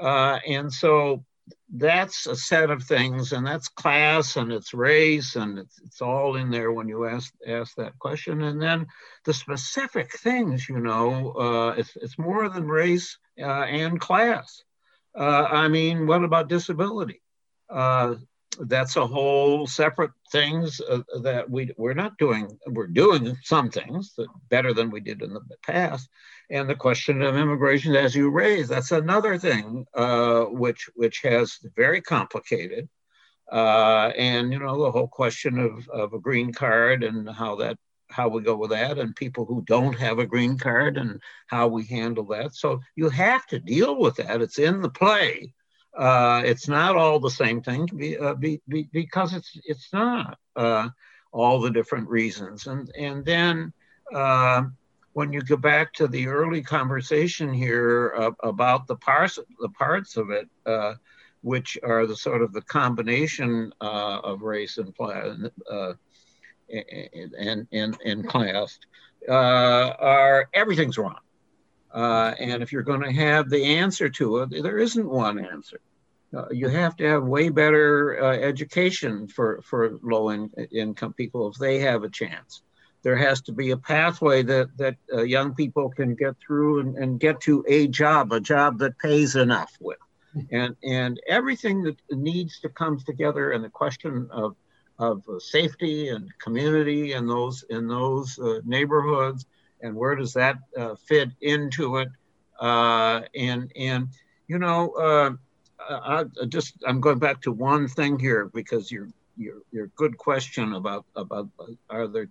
[0.00, 1.24] uh, and so
[1.76, 6.36] that's a set of things, and that's class and it's race, and it's, it's all
[6.36, 8.42] in there when you ask ask that question.
[8.42, 8.86] And then
[9.24, 14.62] the specific things, you know, uh, it's, it's more than race uh, and class.
[15.16, 17.22] Uh, I mean, what about disability?
[17.70, 18.16] Uh,
[18.60, 22.58] that's a whole separate things uh, that we we're not doing.
[22.66, 26.08] We're doing some things that better than we did in the past,
[26.50, 31.58] and the question of immigration, as you raise, that's another thing uh, which which has
[31.76, 32.88] very complicated.
[33.50, 37.76] Uh, and you know the whole question of, of a green card and how that
[38.14, 41.66] how we go with that and people who don't have a green card and how
[41.66, 42.54] we handle that.
[42.54, 44.40] So you have to deal with that.
[44.40, 45.52] It's in the play.
[45.96, 50.38] Uh, it's not all the same thing be, uh, be, be, because it's it's not
[50.56, 50.88] uh,
[51.32, 52.66] all the different reasons.
[52.66, 53.72] And and then
[54.12, 54.62] uh,
[55.12, 58.08] when you go back to the early conversation here
[58.42, 60.94] about the parts the parts of it, uh,
[61.42, 65.36] which are the sort of the combination uh, of race and class
[66.68, 68.78] and and and class,
[69.28, 71.18] are everything's wrong.
[71.92, 75.80] Uh, and if you're going to have the answer to it, there isn't one answer.
[76.36, 81.48] Uh, you have to have way better uh, education for, for low in, income people
[81.48, 82.62] if they have a chance.
[83.02, 86.96] There has to be a pathway that, that uh, young people can get through and,
[86.96, 89.98] and get to a job, a job that pays enough with.
[90.50, 94.56] And, and everything that needs to come together and the question of,
[94.98, 99.46] of safety and community in those, in those uh, neighborhoods
[99.80, 102.08] and where does that uh, fit into it?
[102.60, 104.08] Uh, and and
[104.48, 105.30] you know, uh,
[105.90, 110.16] I, I just I'm going back to one thing here because your your your good
[110.16, 111.48] question about about
[111.90, 112.28] are there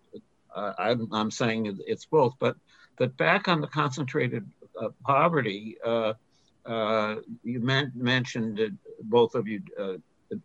[0.55, 2.55] uh, I'm, I'm saying it's both, but
[2.97, 4.45] but back on the concentrated
[4.79, 6.13] uh, poverty, uh,
[6.65, 8.59] uh, you men- mentioned
[9.03, 9.61] both of you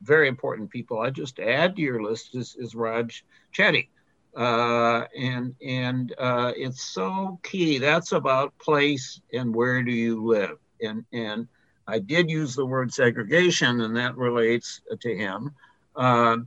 [0.03, 1.01] very important people.
[1.01, 3.25] I just add to your list is, is Raj
[3.55, 3.89] Chetty.
[4.37, 7.79] Uh, and and uh, it's so key.
[7.79, 10.59] That's about place and where do you live.
[10.81, 11.49] And and
[11.89, 15.55] I did use the word segregation, and that relates to him.
[15.97, 16.39] Uh,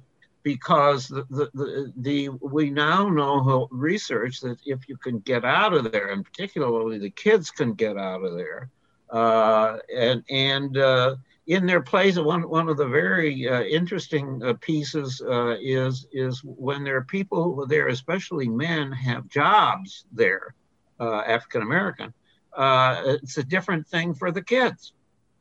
[0.44, 5.74] because the, the, the, the, we now know research that if you can get out
[5.74, 8.70] of there, and particularly the kids can get out of there,
[9.10, 11.16] uh, and and uh,
[11.56, 16.42] in their plays, one one of the very uh, interesting uh, pieces uh, is is
[16.46, 20.56] when there are people who are there, especially men, have jobs there.
[21.02, 22.14] uh, African American,
[22.56, 24.94] uh, it's a different thing for the kids.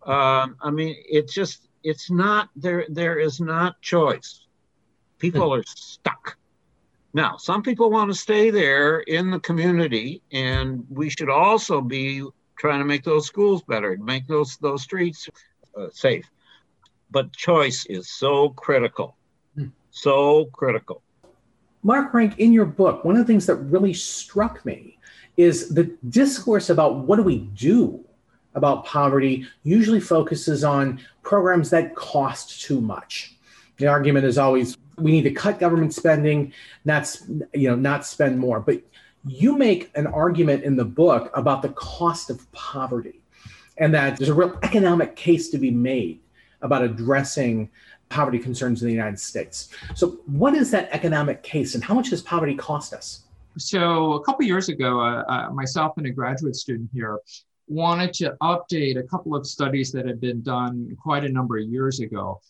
[0.05, 2.87] Um, I mean, it's just it's not there.
[2.88, 4.46] There is not choice.
[5.18, 6.38] People are stuck.
[7.12, 12.25] Now, some people want to stay there in the community, and we should also be
[12.59, 15.29] trying to make those schools better, make those those streets
[15.93, 16.29] safe.
[17.11, 19.17] But choice is so critical,
[19.55, 19.67] hmm.
[19.91, 21.03] so critical.
[21.83, 24.99] Mark Rank, in your book, one of the things that really struck me
[25.37, 28.05] is the discourse about what do we do
[28.55, 33.37] about poverty usually focuses on programs that cost too much.
[33.79, 36.53] The argument is always we need to cut government spending,
[36.85, 37.17] not
[37.55, 38.61] you know not spend more.
[38.61, 38.83] But
[39.27, 43.20] you make an argument in the book about the cost of poverty,
[43.81, 46.21] and that there's a real economic case to be made
[46.62, 47.69] about addressing
[48.11, 49.71] poverty concerns in the United States.
[49.95, 53.25] So, what is that economic case, and how much does poverty cost us?
[53.57, 57.19] So, a couple years ago, uh, uh, myself and a graduate student here
[57.66, 61.64] wanted to update a couple of studies that had been done quite a number of
[61.64, 62.40] years ago.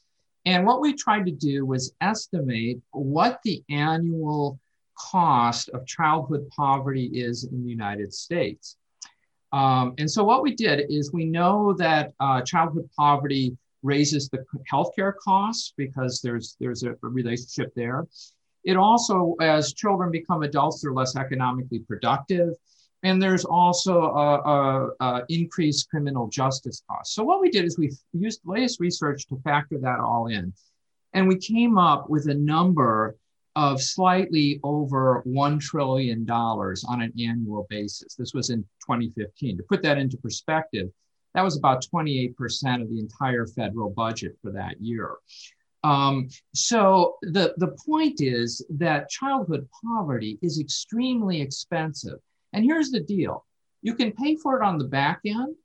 [0.46, 4.58] And what we tried to do was estimate what the annual
[4.96, 8.76] cost of childhood poverty is in the United States.
[9.52, 14.44] Um, and so what we did is we know that uh, childhood poverty raises the
[14.70, 18.06] healthcare costs because there's there's a relationship there.
[18.64, 22.50] It also, as children become adults, they're less economically productive.
[23.02, 27.14] And there's also a, a, a increased criminal justice costs.
[27.14, 30.52] So what we did is we used latest research to factor that all in.
[31.14, 33.16] And we came up with a number
[33.56, 38.14] of slightly over $1 trillion on an annual basis.
[38.14, 39.56] This was in 2015.
[39.56, 40.88] To put that into perspective,
[41.34, 42.34] that was about 28%
[42.82, 45.16] of the entire federal budget for that year.
[45.82, 52.18] Um, so the, the point is that childhood poverty is extremely expensive.
[52.52, 53.46] And here's the deal
[53.82, 55.56] you can pay for it on the back end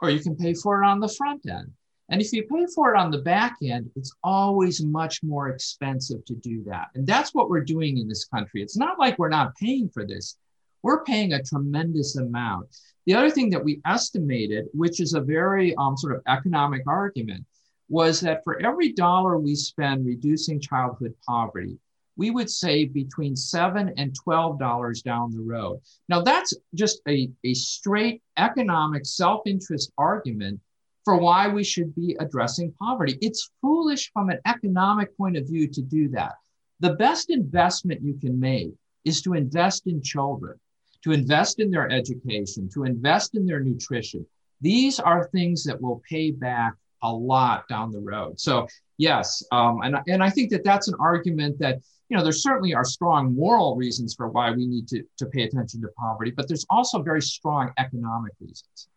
[0.00, 1.70] or you can pay for it on the front end.
[2.12, 6.22] And if you pay for it on the back end, it's always much more expensive
[6.26, 6.88] to do that.
[6.94, 8.62] And that's what we're doing in this country.
[8.62, 10.36] It's not like we're not paying for this,
[10.82, 12.68] we're paying a tremendous amount.
[13.06, 17.46] The other thing that we estimated, which is a very um, sort of economic argument,
[17.88, 21.78] was that for every dollar we spend reducing childhood poverty,
[22.16, 25.80] we would save between seven and twelve dollars down the road.
[26.10, 30.60] Now that's just a, a straight economic self-interest argument
[31.04, 33.18] for why we should be addressing poverty.
[33.20, 36.34] It's foolish from an economic point of view to do that.
[36.80, 38.72] The best investment you can make
[39.04, 40.58] is to invest in children,
[41.02, 44.26] to invest in their education, to invest in their nutrition.
[44.60, 48.38] These are things that will pay back a lot down the road.
[48.38, 52.32] So yes, um, and and I think that that's an argument that you know there
[52.32, 56.30] certainly are strong moral reasons for why we need to to pay attention to poverty,
[56.30, 58.88] but there's also very strong economic reasons.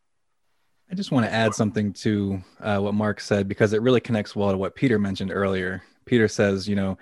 [0.92, 4.36] I just want to add something to uh, what Mark said because it really connects
[4.36, 5.84] well to what Peter mentioned earlier.
[6.06, 6.98] Peter says, you know,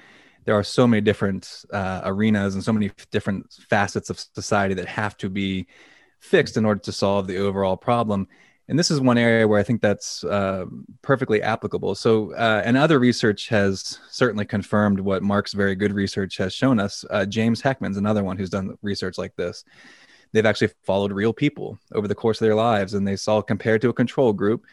[0.45, 4.87] there are so many different uh, arenas and so many different facets of society that
[4.87, 5.67] have to be
[6.19, 8.27] fixed in order to solve the overall problem
[8.69, 10.65] and this is one area where I think that's uh,
[11.01, 11.95] perfectly applicable.
[11.95, 16.79] So, uh, and other research has certainly confirmed what Mark's very good research has shown
[16.79, 17.03] us.
[17.09, 19.65] Uh, James Heckman's another one who's done research like this.
[20.33, 23.81] They've actually followed real people over the course of their lives, and they saw compared
[23.81, 24.65] to a control group,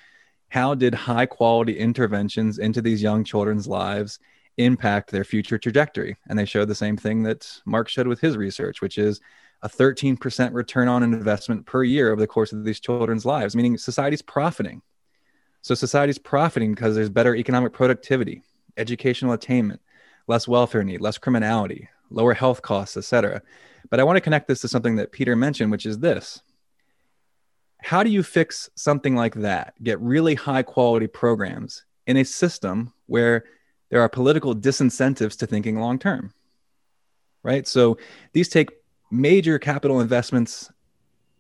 [0.49, 4.19] how did high quality interventions into these young children's lives
[4.57, 6.17] impact their future trajectory?
[6.29, 9.21] And they showed the same thing that Mark showed with his research, which is
[9.63, 13.77] a 13% return on investment per year over the course of these children's lives, meaning
[13.77, 14.83] society's profiting.
[15.63, 18.43] So society's profiting because there's better economic productivity,
[18.79, 19.83] educational attainment,
[20.27, 23.43] less welfare need, less criminality, lower health costs, etc.
[23.89, 26.43] But I want to connect this to something that Peter mentioned, which is this.
[27.79, 29.75] How do you fix something like that?
[29.83, 33.45] Get really high quality programs in a system where
[33.91, 36.33] there are political disincentives to thinking long term.
[37.43, 37.67] Right?
[37.67, 37.97] So
[38.33, 38.71] these take
[39.11, 40.71] major capital investments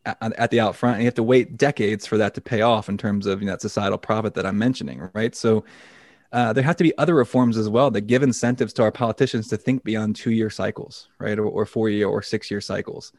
[0.04, 2.96] at, the outfront, and you have to wait decades for that to pay off in
[2.96, 5.34] terms of you know, that societal profit that I'm mentioning, right?
[5.34, 5.64] So
[6.32, 9.48] uh, there have to be other reforms as well that give incentives to our politicians
[9.48, 13.12] to think beyond two-year cycles, right, or, or four-year or six-year cycles.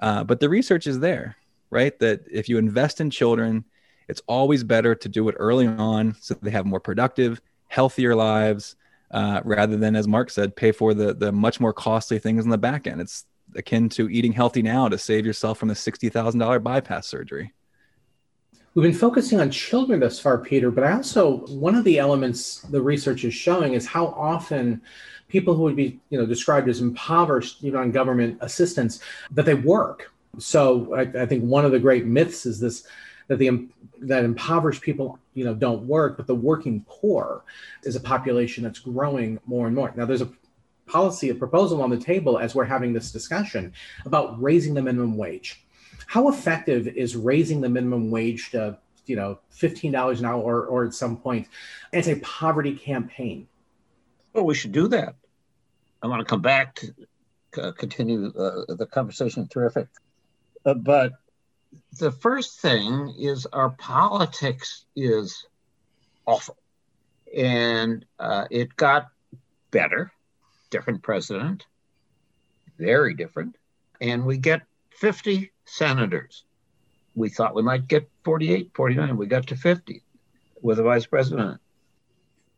[0.00, 1.36] Uh, but the research is there,
[1.70, 1.96] right?
[2.00, 3.64] That if you invest in children,
[4.08, 8.74] it's always better to do it early on so they have more productive, healthier lives,
[9.12, 12.50] uh, rather than, as Mark said, pay for the the much more costly things in
[12.50, 13.00] the back end.
[13.00, 13.26] It's
[13.56, 17.52] akin to eating healthy now to save yourself from the $60,000 bypass surgery.
[18.74, 22.60] We've been focusing on children thus far, Peter, but I also, one of the elements
[22.60, 24.80] the research is showing is how often
[25.28, 29.00] people who would be, you know, described as impoverished, even on government assistance,
[29.32, 32.86] that they work So I, I think one of the great myths is this
[33.28, 33.68] that the
[34.00, 37.42] that impoverished people you know don't work, but the working poor
[37.84, 39.92] is a population that's growing more and more.
[39.96, 40.30] Now there's a
[40.86, 43.72] policy, a proposal on the table as we're having this discussion
[44.04, 45.64] about raising the minimum wage.
[46.10, 50.84] How effective is raising the minimum wage to you know $15 an hour or, or
[50.84, 51.46] at some point
[51.92, 53.46] as a poverty campaign?
[54.32, 55.14] Well, we should do that.
[56.02, 56.94] I want to come back to
[57.62, 59.46] uh, continue uh, the conversation.
[59.46, 59.86] Terrific.
[60.66, 61.12] Uh, but
[62.00, 65.46] the first thing is our politics is
[66.26, 66.56] awful.
[67.36, 69.10] And uh, it got
[69.70, 70.10] better,
[70.70, 71.66] different president,
[72.78, 73.54] very different.
[74.00, 74.62] And we get
[75.00, 76.44] 50 senators.
[77.14, 79.16] We thought we might get 48, 49.
[79.16, 80.02] We got to 50
[80.60, 81.58] with a vice president.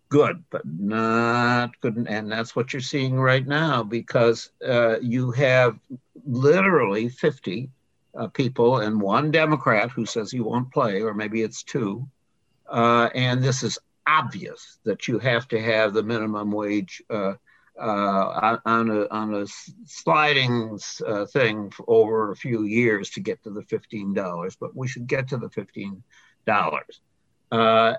[0.09, 2.05] Good, but not good.
[2.09, 5.79] And that's what you're seeing right now because uh, you have
[6.27, 7.71] literally 50
[8.15, 12.07] uh, people and one Democrat who says he won't play, or maybe it's two.
[12.69, 17.03] Uh, and this is obvious that you have to have the minimum wage
[17.79, 19.47] uh, uh on, a, on a
[19.87, 25.07] sliding uh, thing over a few years to get to the $15, but we should
[25.07, 26.03] get to the $15.
[27.51, 27.95] Uh,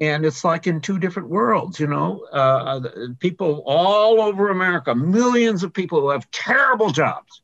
[0.00, 3.14] and it's like in two different worlds, you know.
[3.20, 7.42] people all over America, millions of people who have terrible jobs,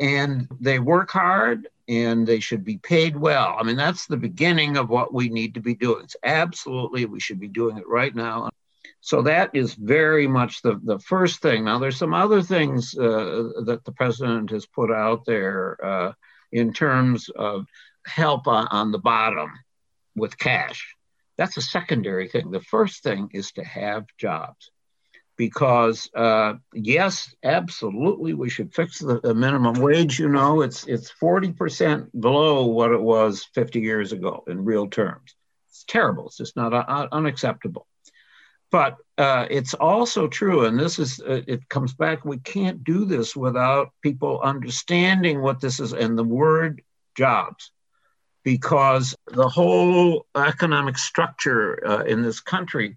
[0.00, 3.56] and they work hard and they should be paid well.
[3.58, 6.04] I mean, that's the beginning of what we need to be doing.
[6.04, 8.50] It's absolutely, we should be doing it right now.
[9.04, 11.64] So that is very much the, the first thing.
[11.64, 16.12] Now, there's some other things uh, that the president has put out there uh,
[16.52, 17.66] in terms of
[18.06, 19.50] help on, on the bottom
[20.14, 20.94] with cash.
[21.36, 22.52] That's a secondary thing.
[22.52, 24.70] The first thing is to have jobs
[25.36, 30.20] because uh, yes, absolutely, we should fix the, the, minimum wage.
[30.20, 34.86] You know, it's it's forty percent below what it was fifty years ago in real
[34.86, 35.34] terms.
[35.70, 36.26] It's terrible.
[36.26, 37.88] It's just not uh, unacceptable.
[38.72, 42.24] But uh, it's also true, and this is uh, it comes back.
[42.24, 46.82] We can't do this without people understanding what this is and the word
[47.14, 47.70] jobs,
[48.42, 52.96] because the whole economic structure uh, in this country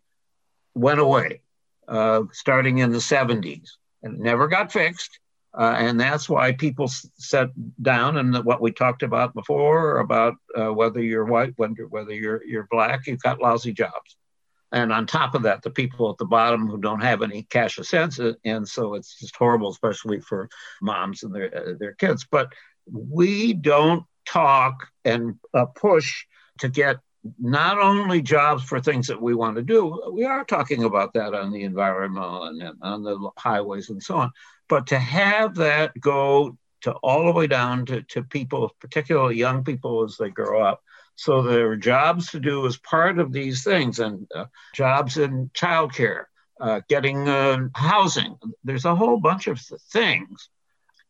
[0.76, 1.42] went away
[1.90, 3.72] uh, starting in the 70s
[4.02, 5.20] and never got fixed.
[5.58, 7.50] Uh, and that's why people sat
[7.82, 12.68] down and what we talked about before about uh, whether you're white, whether you're, you're
[12.72, 14.18] black, you've got lousy jobs.
[14.72, 17.78] And on top of that, the people at the bottom who don't have any cash
[17.78, 20.50] of sense, uh, and so it's just horrible, especially for
[20.82, 22.26] moms and their uh, their kids.
[22.30, 22.52] But
[22.92, 26.26] we don't talk and uh, push
[26.60, 26.98] to get
[27.40, 31.34] not only jobs for things that we want to do, we are talking about that
[31.34, 34.32] on the environmental and on the highways and so on,
[34.68, 39.64] but to have that go to all the way down to, to people, particularly young
[39.64, 40.84] people as they grow up.
[41.16, 45.50] So there are jobs to do as part of these things and uh, jobs in
[45.54, 46.26] childcare,
[46.60, 48.38] uh, getting uh, housing.
[48.64, 49.60] There's a whole bunch of
[49.92, 50.50] things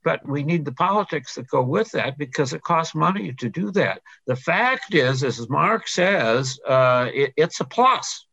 [0.05, 3.71] but we need the politics that go with that because it costs money to do
[3.71, 4.01] that.
[4.27, 8.25] The fact is, as Mark says, uh, it, it's a plus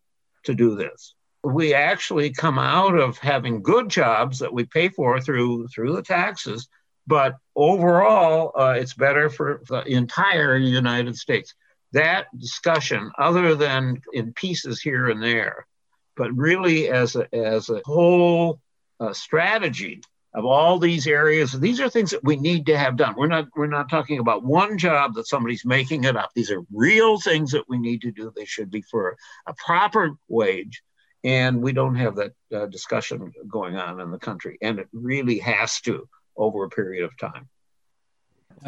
[0.44, 1.14] to do this.
[1.42, 6.02] We actually come out of having good jobs that we pay for through through the
[6.02, 6.68] taxes,
[7.06, 11.54] but overall, uh, it's better for the entire United States.
[11.92, 15.66] That discussion, other than in pieces here and there,
[16.16, 18.60] but really as a, as a whole
[19.00, 20.00] uh, strategy
[20.34, 21.52] of all these areas.
[21.52, 23.14] These are things that we need to have done.
[23.16, 26.30] We're not we're not talking about one job that somebody's making it up.
[26.34, 28.32] These are real things that we need to do.
[28.34, 30.82] They should be for a proper wage,
[31.22, 34.56] and we don't have that uh, discussion going on in the country.
[34.62, 37.48] And it really has to over a period of time.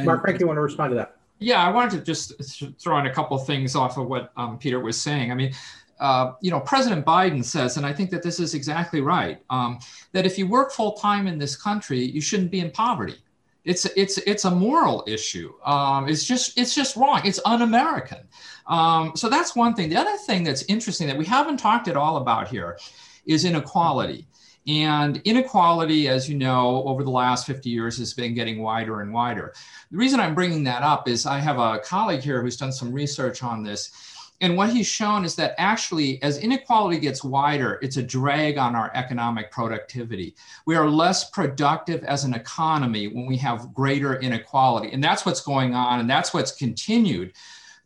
[0.03, 1.17] Mark, Rank, you want to respond to that?
[1.39, 2.33] Yeah, I wanted to just
[2.81, 5.31] throw in a couple things off of what um, Peter was saying.
[5.31, 5.53] I mean,
[6.01, 9.79] uh, you know, President Biden says, and I think that this is exactly right, um,
[10.13, 13.17] that if you work full time in this country, you shouldn't be in poverty.
[13.65, 15.55] It's it's it's a moral issue.
[15.65, 17.23] Um, it's just it's just wrong.
[17.25, 18.19] It's un-American.
[18.67, 19.89] Um, so that's one thing.
[19.89, 22.79] The other thing that's interesting that we haven't talked at all about here
[23.25, 24.27] is inequality.
[24.67, 29.13] And inequality, as you know, over the last 50 years has been getting wider and
[29.13, 29.53] wider.
[29.91, 32.93] The reason I'm bringing that up is I have a colleague here who's done some
[32.93, 37.97] research on this and what he's shown is that actually, as inequality gets wider, it's
[37.97, 40.35] a drag on our economic productivity.
[40.67, 44.93] We are less productive as an economy when we have greater inequality.
[44.93, 47.33] And that's what's going on, and that's what's continued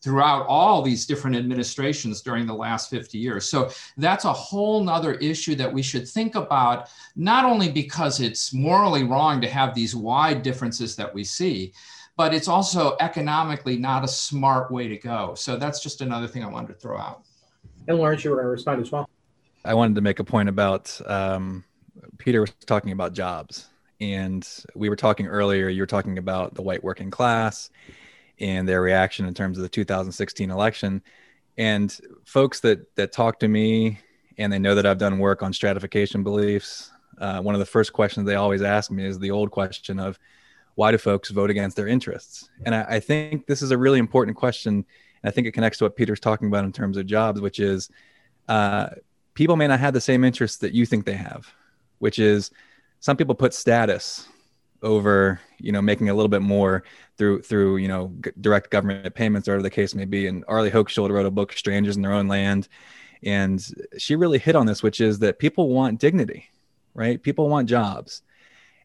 [0.03, 3.49] throughout all these different administrations during the last 50 years.
[3.49, 8.53] So that's a whole nother issue that we should think about, not only because it's
[8.55, 11.73] morally wrong to have these wide differences that we see,
[12.17, 15.35] but it's also economically not a smart way to go.
[15.35, 17.23] So that's just another thing I wanted to throw out.
[17.87, 19.09] And Lawrence, you were going to respond as well.
[19.65, 21.65] I wanted to make a point about um,
[22.19, 23.69] Peter was talking about jobs,
[24.01, 25.69] and we were talking earlier.
[25.69, 27.71] You were talking about the white working class
[28.41, 31.03] and their reaction in terms of the 2016 election.
[31.57, 34.01] And folks that that talk to me
[34.39, 36.93] and they know that I've done work on stratification beliefs.
[37.19, 40.19] Uh, one of the first questions they always ask me is the old question of
[40.77, 42.49] why do folks vote against their interests?
[42.65, 44.75] And I, I think this is a really important question.
[45.23, 47.59] And I think it connects to what Peter's talking about in terms of jobs, which
[47.59, 47.91] is
[48.49, 48.91] uh,
[49.35, 51.53] people may not have the same interests that you think they have,
[51.99, 52.53] which is
[53.01, 54.29] some people put status
[54.83, 56.85] over you know making a little bit more
[57.17, 60.27] through through you know g- direct government payments or whatever the case may be.
[60.27, 62.69] And arlie hochschild wrote a book strangers in their own land.
[63.23, 63.65] And
[63.97, 66.49] she really hit on this which is that people want dignity
[66.99, 67.23] right?
[67.23, 68.23] People want jobs.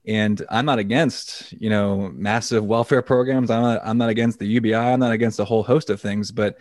[0.06, 3.50] And i'm not against you know massive welfare programs.
[3.50, 6.32] I'm not, I'm not against the ubi i'm not against a whole host of things.
[6.32, 6.58] But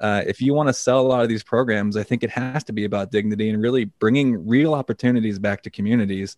[0.00, 2.64] uh, if you want to sell a lot of these programs i think it has
[2.64, 6.36] to be about dignity and really bringing real opportunities back to communities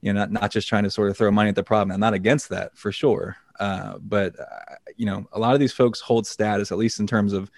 [0.00, 1.92] you know not, not just trying to sort of throw money at the problem.
[1.92, 3.36] I'm not against that for sure.
[3.58, 7.06] Uh, but uh, you know a lot of these folks hold status at least in
[7.06, 7.50] terms of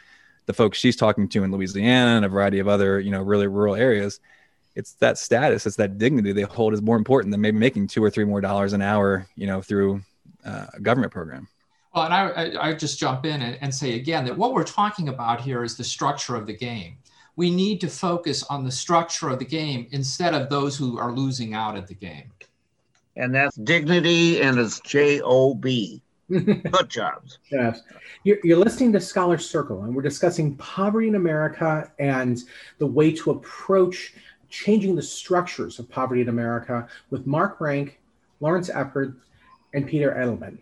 [0.46, 3.46] the folks she's talking to in louisiana and a variety of other you know really
[3.46, 4.20] rural areas.
[4.74, 8.02] It's that status it's that dignity they hold is more important than maybe making two
[8.02, 10.02] or three more dollars an hour you know through
[10.44, 11.48] uh, a government program.
[11.94, 14.64] Well and i, I, I just jump in and, and say again that what we're
[14.64, 16.96] talking about here is the structure of the game
[17.36, 21.12] we need to focus on the structure of the game instead of those who are
[21.12, 22.30] losing out at the game.
[23.16, 26.02] And that's dignity and it's J O B.
[26.30, 27.38] Good jobs.
[27.50, 27.82] Yes.
[28.22, 32.40] You're, you're listening to Scholar Circle, and we're discussing poverty in America and
[32.78, 34.14] the way to approach
[34.48, 37.98] changing the structures of poverty in America with Mark Rank,
[38.38, 39.16] Lawrence Eppard,
[39.74, 40.58] and Peter Edelman.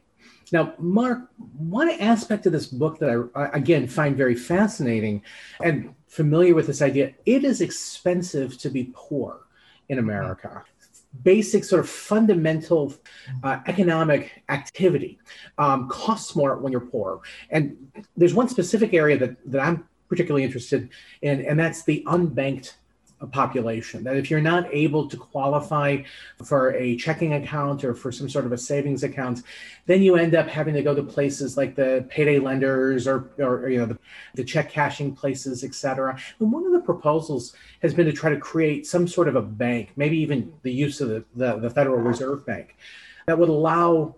[0.53, 1.29] Now, Mark,
[1.59, 5.23] one aspect of this book that I, again, find very fascinating
[5.63, 9.41] and familiar with this idea it is expensive to be poor
[9.89, 10.65] in America.
[11.23, 12.95] Basic, sort of fundamental
[13.43, 15.19] uh, economic activity
[15.57, 17.21] um, costs more when you're poor.
[17.51, 17.77] And
[18.17, 20.91] there's one specific area that, that I'm particularly interested
[21.23, 22.75] in, and that's the unbanked
[23.27, 24.05] population.
[24.05, 26.03] That if you're not able to qualify
[26.45, 29.43] for a checking account or for some sort of a savings account,
[29.87, 33.69] then you end up having to go to places like the payday lenders or, or
[33.69, 33.99] you know the,
[34.35, 36.19] the check cashing places, etc.
[36.39, 39.43] And one of the proposals has been to try to create some sort of a
[39.43, 42.77] bank, maybe even the use of the, the, the Federal Reserve Bank,
[43.27, 44.15] that would allow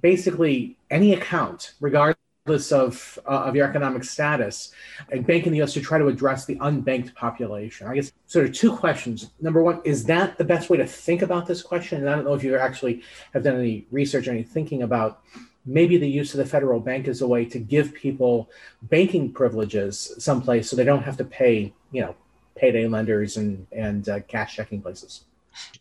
[0.00, 4.72] basically any account, regardless of uh, of your economic status
[5.12, 7.86] and bank in the US to try to address the unbanked population.
[7.86, 9.30] I guess sort of two questions.
[9.40, 12.00] Number one, is that the best way to think about this question?
[12.00, 15.22] And I don't know if you actually have done any research or any thinking about
[15.64, 18.50] maybe the use of the federal bank as a way to give people
[18.82, 22.16] banking privileges someplace so they don't have to pay, you know,
[22.56, 25.26] payday lenders and and uh, cash checking places.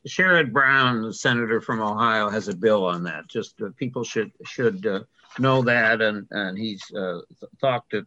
[0.08, 3.28] Sherrod Brown, the senator from Ohio, has a bill on that.
[3.28, 5.02] Just uh, people should should uh,
[5.40, 7.20] know that, and and he's uh,
[7.60, 8.06] talked it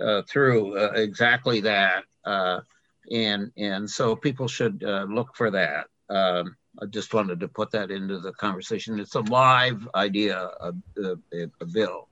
[0.00, 2.60] uh, through uh, exactly that, uh,
[3.10, 5.86] and and so people should uh, look for that.
[6.08, 8.98] Um, I just wanted to put that into the conversation.
[8.98, 11.16] It's a live idea, a, a,
[11.60, 12.08] a bill.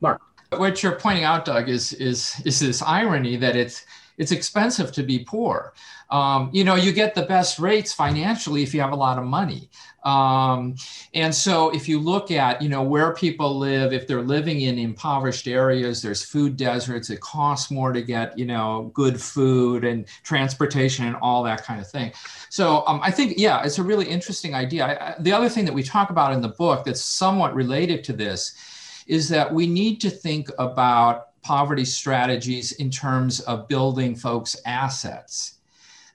[0.00, 0.22] Mark,
[0.56, 3.84] what you're pointing out, Doug, is is is this irony that it's
[4.20, 5.72] it's expensive to be poor.
[6.10, 9.24] Um, you know, you get the best rates financially if you have a lot of
[9.24, 9.70] money.
[10.04, 10.74] Um,
[11.14, 14.78] and so if you look at, you know, where people live, if they're living in
[14.78, 20.06] impoverished areas, there's food deserts, it costs more to get, you know, good food and
[20.22, 22.12] transportation and all that kind of thing.
[22.50, 24.84] So um, I think, yeah, it's a really interesting idea.
[24.84, 28.04] I, I, the other thing that we talk about in the book that's somewhat related
[28.04, 28.54] to this
[29.06, 35.56] is that we need to think about poverty strategies in terms of building folks' assets.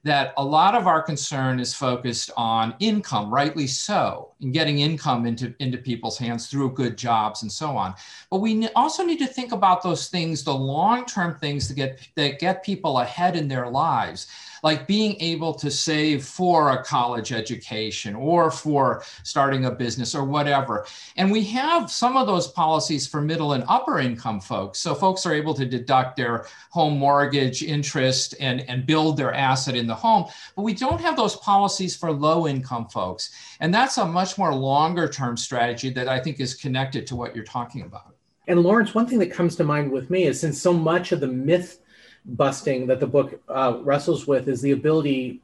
[0.03, 5.26] That a lot of our concern is focused on income, rightly so, and getting income
[5.26, 7.95] into, into people's hands through good jobs and so on.
[8.30, 12.38] But we also need to think about those things, the long-term things that get that
[12.38, 14.28] get people ahead in their lives
[14.66, 20.26] like being able to save for a college education or for starting a business or
[20.26, 20.88] whatever.
[21.18, 24.80] And we have some of those policies for middle and upper income folks.
[24.80, 29.76] So folks are able to deduct their home mortgage interest and, and build their asset
[29.76, 30.26] in the home.
[30.55, 33.36] But we don't have those policies for low income folks.
[33.59, 37.36] And that's a much more longer term strategy that I think is connected to what
[37.36, 38.16] you're talking about.
[38.47, 41.20] And Lawrence, one thing that comes to mind with me is since so much of
[41.20, 41.82] the myth
[42.26, 45.41] busting that the book uh, wrestles with is the ability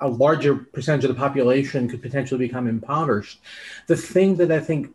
[0.00, 3.40] a larger percentage of the population could potentially become impoverished.
[3.88, 4.94] The thing that I think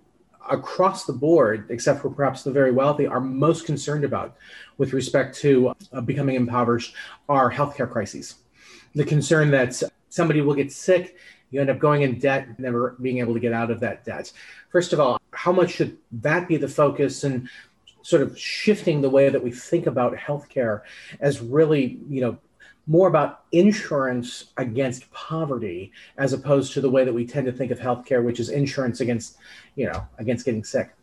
[0.49, 4.36] across the board, except for perhaps the very wealthy, are most concerned about
[4.78, 6.95] with respect to uh, becoming impoverished
[7.28, 8.36] are healthcare crises.
[8.95, 11.17] The concern that somebody will get sick,
[11.51, 14.32] you end up going in debt, never being able to get out of that debt.
[14.71, 17.49] First of all, how much should that be the focus and
[18.03, 20.81] sort of shifting the way that we think about healthcare
[21.19, 22.37] as really, you know,
[22.85, 27.71] more about insurance against poverty as opposed to the way that we tend to think
[27.71, 29.37] of healthcare, which is insurance against,
[29.75, 30.93] you know, against getting sick.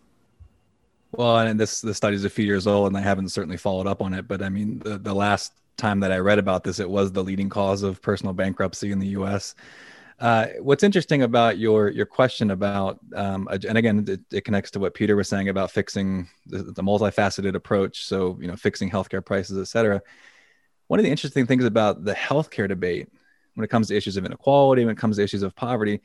[1.12, 3.86] Well, and this the study is a few years old, and I haven't certainly followed
[3.86, 4.28] up on it.
[4.28, 7.24] But I mean, the, the last time that I read about this, it was the
[7.24, 9.54] leading cause of personal bankruptcy in the U.S.
[10.20, 14.78] Uh, what's interesting about your your question about, um, and again, it, it, connects to
[14.78, 18.04] what Peter was saying about fixing the, the multifaceted approach.
[18.04, 20.02] So, you know, fixing healthcare prices, et cetera
[20.90, 23.08] one of the interesting things about the healthcare debate
[23.54, 26.00] when it comes to issues of inequality, when it comes to issues of poverty,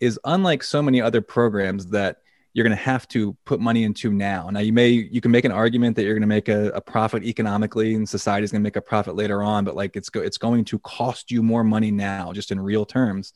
[0.00, 2.21] is unlike so many other programs that
[2.54, 4.50] you're going to have to put money into now.
[4.50, 6.80] Now, you may you can make an argument that you're going to make a, a
[6.80, 10.10] profit economically, and society is going to make a profit later on, but like it's
[10.10, 13.32] go, it's going to cost you more money now, just in real terms.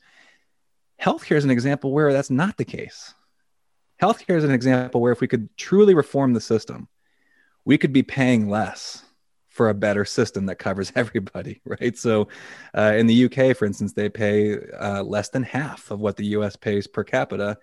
[1.01, 3.13] Healthcare is an example where that's not the case.
[4.01, 6.87] Healthcare is an example where if we could truly reform the system,
[7.65, 9.03] we could be paying less
[9.47, 11.97] for a better system that covers everybody, right?
[11.97, 12.27] So,
[12.77, 16.27] uh, in the UK, for instance, they pay uh, less than half of what the
[16.27, 17.57] US pays per capita,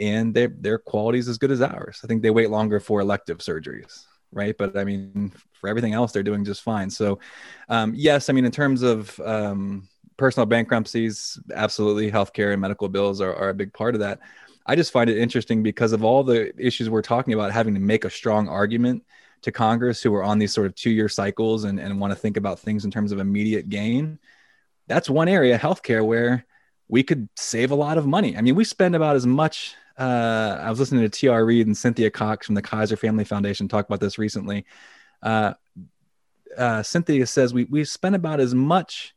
[0.00, 2.00] and their their quality is as good as ours.
[2.02, 4.56] I think they wait longer for elective surgeries, right?
[4.56, 6.90] But I mean, for everything else, they're doing just fine.
[6.90, 7.18] So,
[7.68, 13.20] um, yes, I mean, in terms of um, personal bankruptcies, absolutely, healthcare and medical bills
[13.20, 14.20] are, are a big part of that.
[14.66, 17.80] I just find it interesting because of all the issues we're talking about, having to
[17.80, 19.02] make a strong argument
[19.42, 22.18] to Congress who are on these sort of two year cycles and, and want to
[22.18, 24.18] think about things in terms of immediate gain,
[24.86, 26.44] that's one area, healthcare, where
[26.88, 28.36] we could save a lot of money.
[28.36, 29.74] I mean, we spend about as much.
[29.98, 31.44] Uh, I was listening to T.R.
[31.44, 34.64] Reid and Cynthia Cox from the Kaiser Family Foundation talk about this recently.
[35.22, 35.54] Uh,
[36.56, 39.14] uh, Cynthia says we, we spend about as much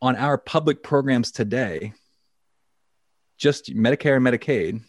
[0.00, 1.92] on our public programs today,
[3.36, 4.82] just Medicare and Medicaid,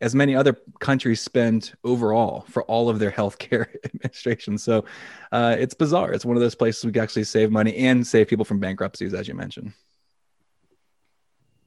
[0.00, 4.58] as many other countries spend overall for all of their healthcare administration.
[4.58, 4.84] So
[5.30, 6.12] uh, it's bizarre.
[6.12, 9.14] It's one of those places we can actually save money and save people from bankruptcies,
[9.14, 9.72] as you mentioned.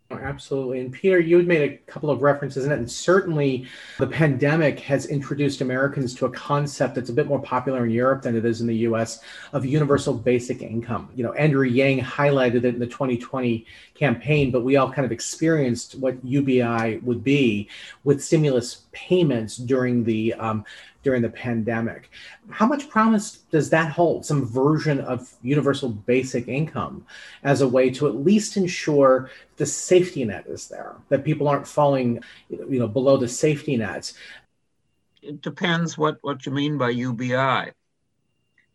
[0.10, 0.80] Absolutely.
[0.80, 4.80] And Peter, you had made a couple of references in it, and certainly the pandemic
[4.80, 8.46] has introduced Americans to a concept that's a bit more popular in Europe than it
[8.46, 9.20] is in the US
[9.52, 11.10] of universal basic income.
[11.14, 15.12] You know, Andrew Yang highlighted it in the 2020 campaign, but we all kind of
[15.12, 17.68] experienced what UBI would be
[18.06, 20.66] with stimulus payments during the um,
[21.04, 22.10] during the pandemic.
[22.50, 24.26] How much promise does that hold?
[24.26, 27.06] Some version of universal basic income
[27.44, 31.68] as a way to at least ensure the safety net is there, that people aren't
[31.68, 34.16] falling, you know, below the safety nets.
[35.22, 37.72] It depends what, what you mean by UBI.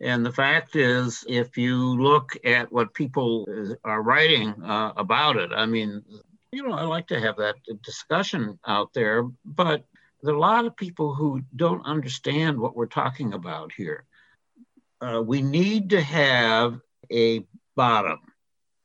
[0.01, 3.47] And the fact is, if you look at what people
[3.85, 6.03] are writing uh, about it, I mean,
[6.51, 9.85] you know, I like to have that discussion out there, but
[10.23, 14.05] there are a lot of people who don't understand what we're talking about here.
[15.01, 16.79] Uh, we need to have
[17.11, 17.45] a
[17.75, 18.21] bottom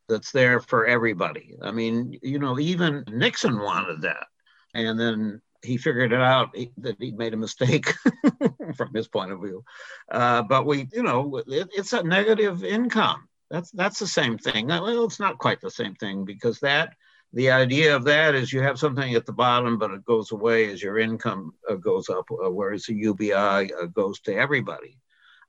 [0.10, 1.56] that's there for everybody.
[1.62, 4.28] I mean, you know, even Nixon wanted that.
[4.74, 7.94] And then he figured it out that he made a mistake
[8.76, 9.64] from his point of view.
[10.12, 13.28] Uh, but we, you know, it, it's a negative income.
[13.50, 14.68] That's that's the same thing.
[14.68, 16.96] Well, it's not quite the same thing because that
[17.34, 20.72] the idea of that is you have something at the bottom, but it goes away
[20.72, 24.98] as your income uh, goes up, uh, whereas the UBI uh, goes to everybody.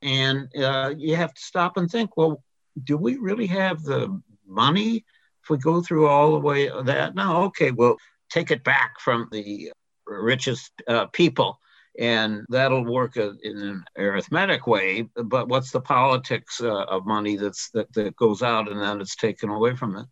[0.03, 2.43] And uh, you have to stop and think, well,
[2.85, 5.05] do we really have the money
[5.43, 7.15] if we go through all the way that?
[7.15, 7.97] No, okay, well,
[8.31, 9.73] take it back from the
[10.07, 11.59] richest uh, people
[11.99, 17.71] and that'll work in an arithmetic way but what's the politics uh, of money that's
[17.71, 20.07] that, that goes out and then it's taken away from it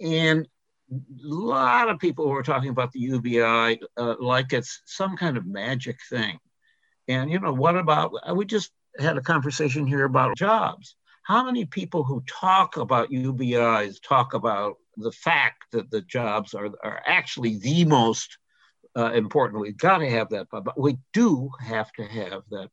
[0.00, 0.46] and
[1.22, 5.98] lot of people were talking about the UBI uh, like it's some kind of magic
[6.10, 6.38] thing.
[7.08, 10.96] And, you know, what about, uh, we just had a conversation here about jobs.
[11.22, 16.70] How many people who talk about UBIs talk about the fact that the jobs are,
[16.82, 18.38] are actually the most
[18.96, 19.60] uh, important?
[19.60, 22.70] We've got to have that, but we do have to have that.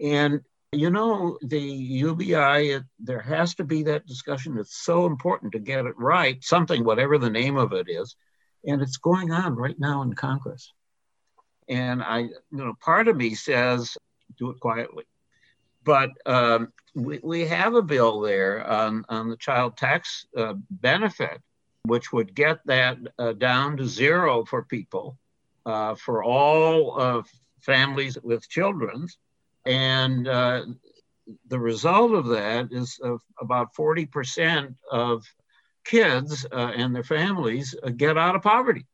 [0.00, 0.40] And
[0.76, 4.58] you know, the UBI, it, there has to be that discussion.
[4.58, 8.16] It's so important to get it right, something, whatever the name of it is.
[8.64, 10.72] And it's going on right now in Congress.
[11.68, 13.96] And I, you know, part of me says,
[14.38, 15.04] do it quietly.
[15.84, 21.40] But um, we, we have a bill there on, on the child tax uh, benefit,
[21.84, 25.16] which would get that uh, down to zero for people
[25.64, 27.24] uh, for all
[27.62, 29.08] families with children.
[29.66, 30.62] And uh,
[31.48, 33.00] the result of that is
[33.40, 35.24] about 40% of
[35.84, 38.86] kids uh, and their families uh, get out of poverty.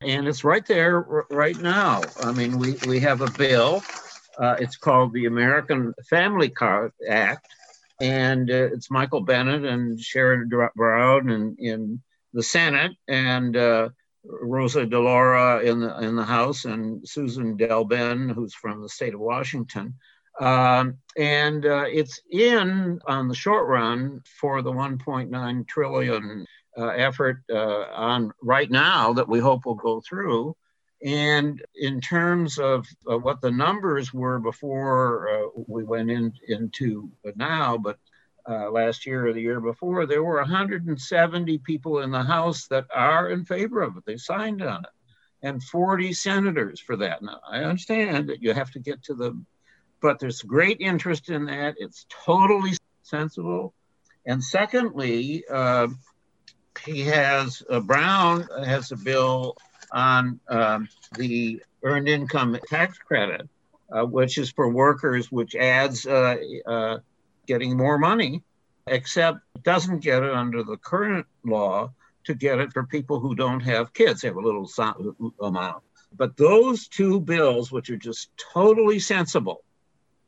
[0.00, 2.02] And it's right there r- right now.
[2.22, 3.82] I mean, we, we have a bill.
[4.38, 7.46] Uh, it's called the American Family Card Act.
[8.00, 12.02] And uh, it's Michael Bennet and Sherrod Brown in, in
[12.32, 13.90] the Senate and uh,
[14.24, 19.20] Rosa DeLauro in the, in the House and Susan DelBene, who's from the state of
[19.20, 19.94] Washington.
[20.40, 26.46] Um, and uh, it's in on the short run for the 1.9 trillion
[26.78, 30.56] uh, effort uh, on right now that we hope will go through.
[31.04, 37.76] And in terms of what the numbers were before uh, we went in, into now,
[37.76, 37.98] but
[38.48, 42.86] uh, last year or the year before, there were 170 people in the House that
[42.94, 44.04] are in favor of it.
[44.06, 47.22] They signed on it, and 40 senators for that.
[47.22, 49.40] Now, I understand that you have to get to the
[50.02, 51.76] but there's great interest in that.
[51.78, 52.72] It's totally
[53.04, 53.72] sensible.
[54.26, 55.88] And secondly, uh,
[56.84, 59.56] he has uh, Brown has a bill
[59.92, 63.48] on um, the earned income tax credit,
[63.90, 66.36] uh, which is for workers, which adds uh,
[66.66, 66.98] uh,
[67.46, 68.42] getting more money,
[68.86, 71.90] except doesn't get it under the current law
[72.24, 74.20] to get it for people who don't have kids.
[74.20, 74.70] They have a little
[75.40, 75.82] amount.
[76.16, 79.64] But those two bills, which are just totally sensible,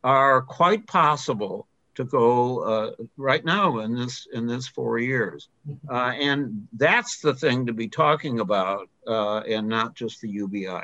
[0.03, 5.95] are quite possible to go uh, right now in this in this four years, mm-hmm.
[5.95, 10.83] uh, and that's the thing to be talking about, uh, and not just the UBI.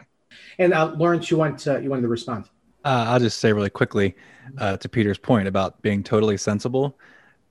[0.59, 2.49] And uh, Lawrence, you want you wanted to respond?
[2.85, 4.17] Uh, I'll just say really quickly
[4.59, 6.99] uh, to Peter's point about being totally sensible.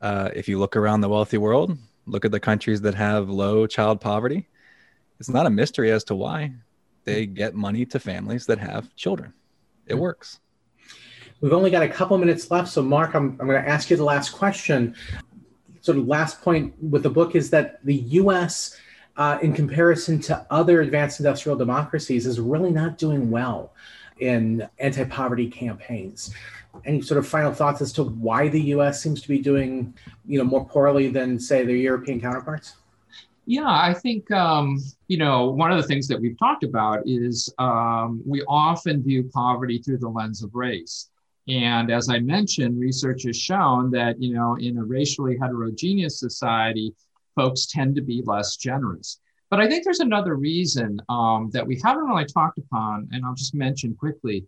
[0.02, 4.02] if you look around the wealthy world, look at the countries that have low child
[4.02, 4.48] poverty.
[5.20, 6.54] It's not a mystery as to why
[7.04, 9.34] they get money to families that have children.
[9.86, 10.02] It mm-hmm.
[10.02, 10.40] works.
[11.42, 12.70] We've only got a couple minutes left.
[12.70, 14.96] So, Mark, I'm, I'm going to ask you the last question.
[15.82, 18.78] Sort of last point with the book is that the US,
[19.16, 23.74] uh, in comparison to other advanced industrial democracies, is really not doing well
[24.20, 26.34] in anti poverty campaigns.
[26.86, 29.94] Any sort of final thoughts as to why the US seems to be doing
[30.26, 32.76] you know, more poorly than, say, their European counterparts?
[33.46, 37.52] Yeah, I think um, you know one of the things that we've talked about is
[37.58, 41.10] um, we often view poverty through the lens of race,
[41.50, 46.94] and as I mentioned, research has shown that, you know, in a racially heterogeneous society,
[47.36, 49.20] folks tend to be less generous.
[49.50, 53.34] But I think there's another reason um, that we haven't really talked upon, and I'll
[53.34, 54.46] just mention quickly,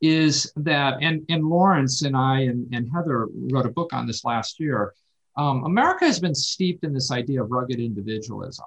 [0.00, 4.24] is that, and, and Lawrence and I and, and Heather wrote a book on this
[4.24, 4.94] last year.
[5.36, 8.66] Um, America has been steeped in this idea of rugged individualism.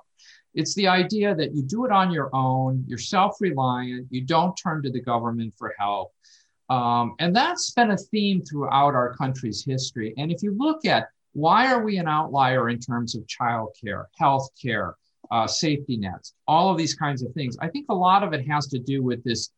[0.54, 4.56] It's the idea that you do it on your own, you're self reliant, you don't
[4.56, 6.12] turn to the government for help.
[6.70, 10.14] Um, and that's been a theme throughout our country's history.
[10.18, 14.50] And if you look at why are we an outlier in terms of childcare, health
[14.60, 14.96] care,
[15.32, 18.48] uh, safety nets, all of these kinds of things, I think a lot of it
[18.48, 19.50] has to do with this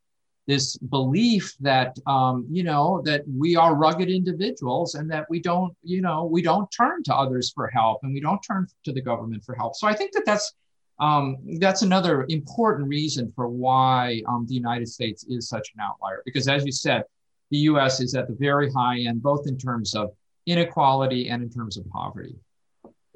[0.46, 5.76] this belief that um, you know that we are rugged individuals and that we don't
[5.82, 9.02] you know we don't turn to others for help and we don't turn to the
[9.02, 10.54] government for help so i think that that's
[11.00, 16.22] um, that's another important reason for why um, the United States is such an outlier.
[16.26, 17.04] Because as you said,
[17.50, 20.10] the US is at the very high end, both in terms of
[20.46, 22.36] inequality and in terms of poverty.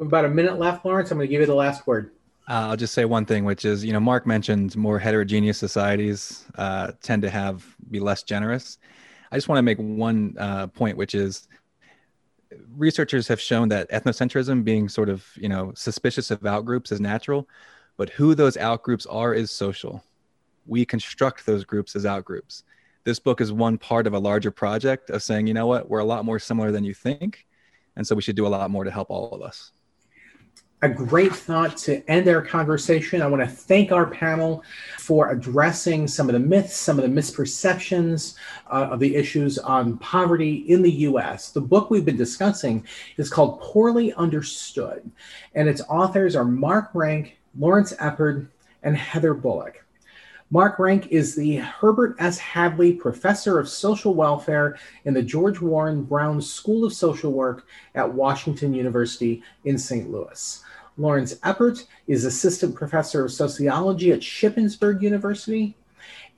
[0.00, 1.10] About a minute left, Lawrence.
[1.10, 2.12] I'm going to give you the last word.
[2.46, 6.44] Uh, I'll just say one thing, which is, you know, Mark mentioned more heterogeneous societies
[6.56, 8.78] uh, tend to have be less generous.
[9.32, 11.48] I just want to make one uh, point, which is
[12.76, 17.48] researchers have shown that ethnocentrism, being sort of, you know, suspicious of outgroups, is natural
[17.96, 20.02] but who those outgroups are is social.
[20.66, 22.62] We construct those groups as outgroups.
[23.04, 25.98] This book is one part of a larger project of saying, you know what, we're
[25.98, 27.46] a lot more similar than you think.
[27.96, 29.72] And so we should do a lot more to help all of us.
[30.82, 33.22] A great thought to end our conversation.
[33.22, 34.62] I want to thank our panel
[34.98, 38.34] for addressing some of the myths, some of the misperceptions
[38.70, 41.50] uh, of the issues on poverty in the US.
[41.52, 45.10] The book we've been discussing is called Poorly Understood,
[45.54, 48.48] and its authors are Mark Rank Lawrence Eppard,
[48.82, 49.84] and Heather Bullock.
[50.50, 52.38] Mark Rank is the Herbert S.
[52.38, 58.12] Hadley Professor of Social Welfare in the George Warren Brown School of Social Work at
[58.12, 60.10] Washington University in St.
[60.10, 60.62] Louis.
[60.96, 65.76] Lawrence Eppard is Assistant Professor of Sociology at Shippensburg University.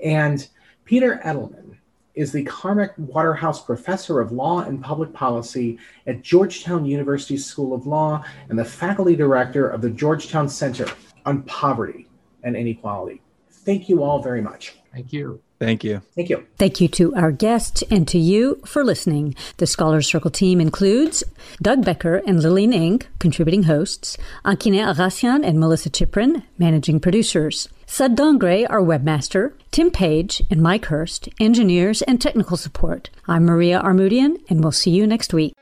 [0.02, 0.46] And
[0.84, 1.76] Peter Edelman
[2.14, 7.86] is the Carmack Waterhouse Professor of Law and Public Policy at Georgetown University School of
[7.86, 10.86] Law and the Faculty Director of the Georgetown Center
[11.26, 12.08] on Poverty
[12.42, 13.20] and Inequality.
[13.50, 14.76] Thank you all very much.
[14.92, 15.42] Thank you.
[15.58, 16.02] Thank you.
[16.14, 16.46] Thank you.
[16.58, 19.34] Thank you to our guests and to you for listening.
[19.56, 21.24] The Scholars Circle team includes
[21.62, 28.16] Doug Becker and Lillian Ng, contributing hosts, Ankine Aghassian and Melissa Chiprin, managing producers, Sud
[28.16, 33.10] Dongre, our webmaster, Tim Page and Mike Hurst, engineers and technical support.
[33.28, 35.54] I'm Maria Armoudian, and we'll see you next week.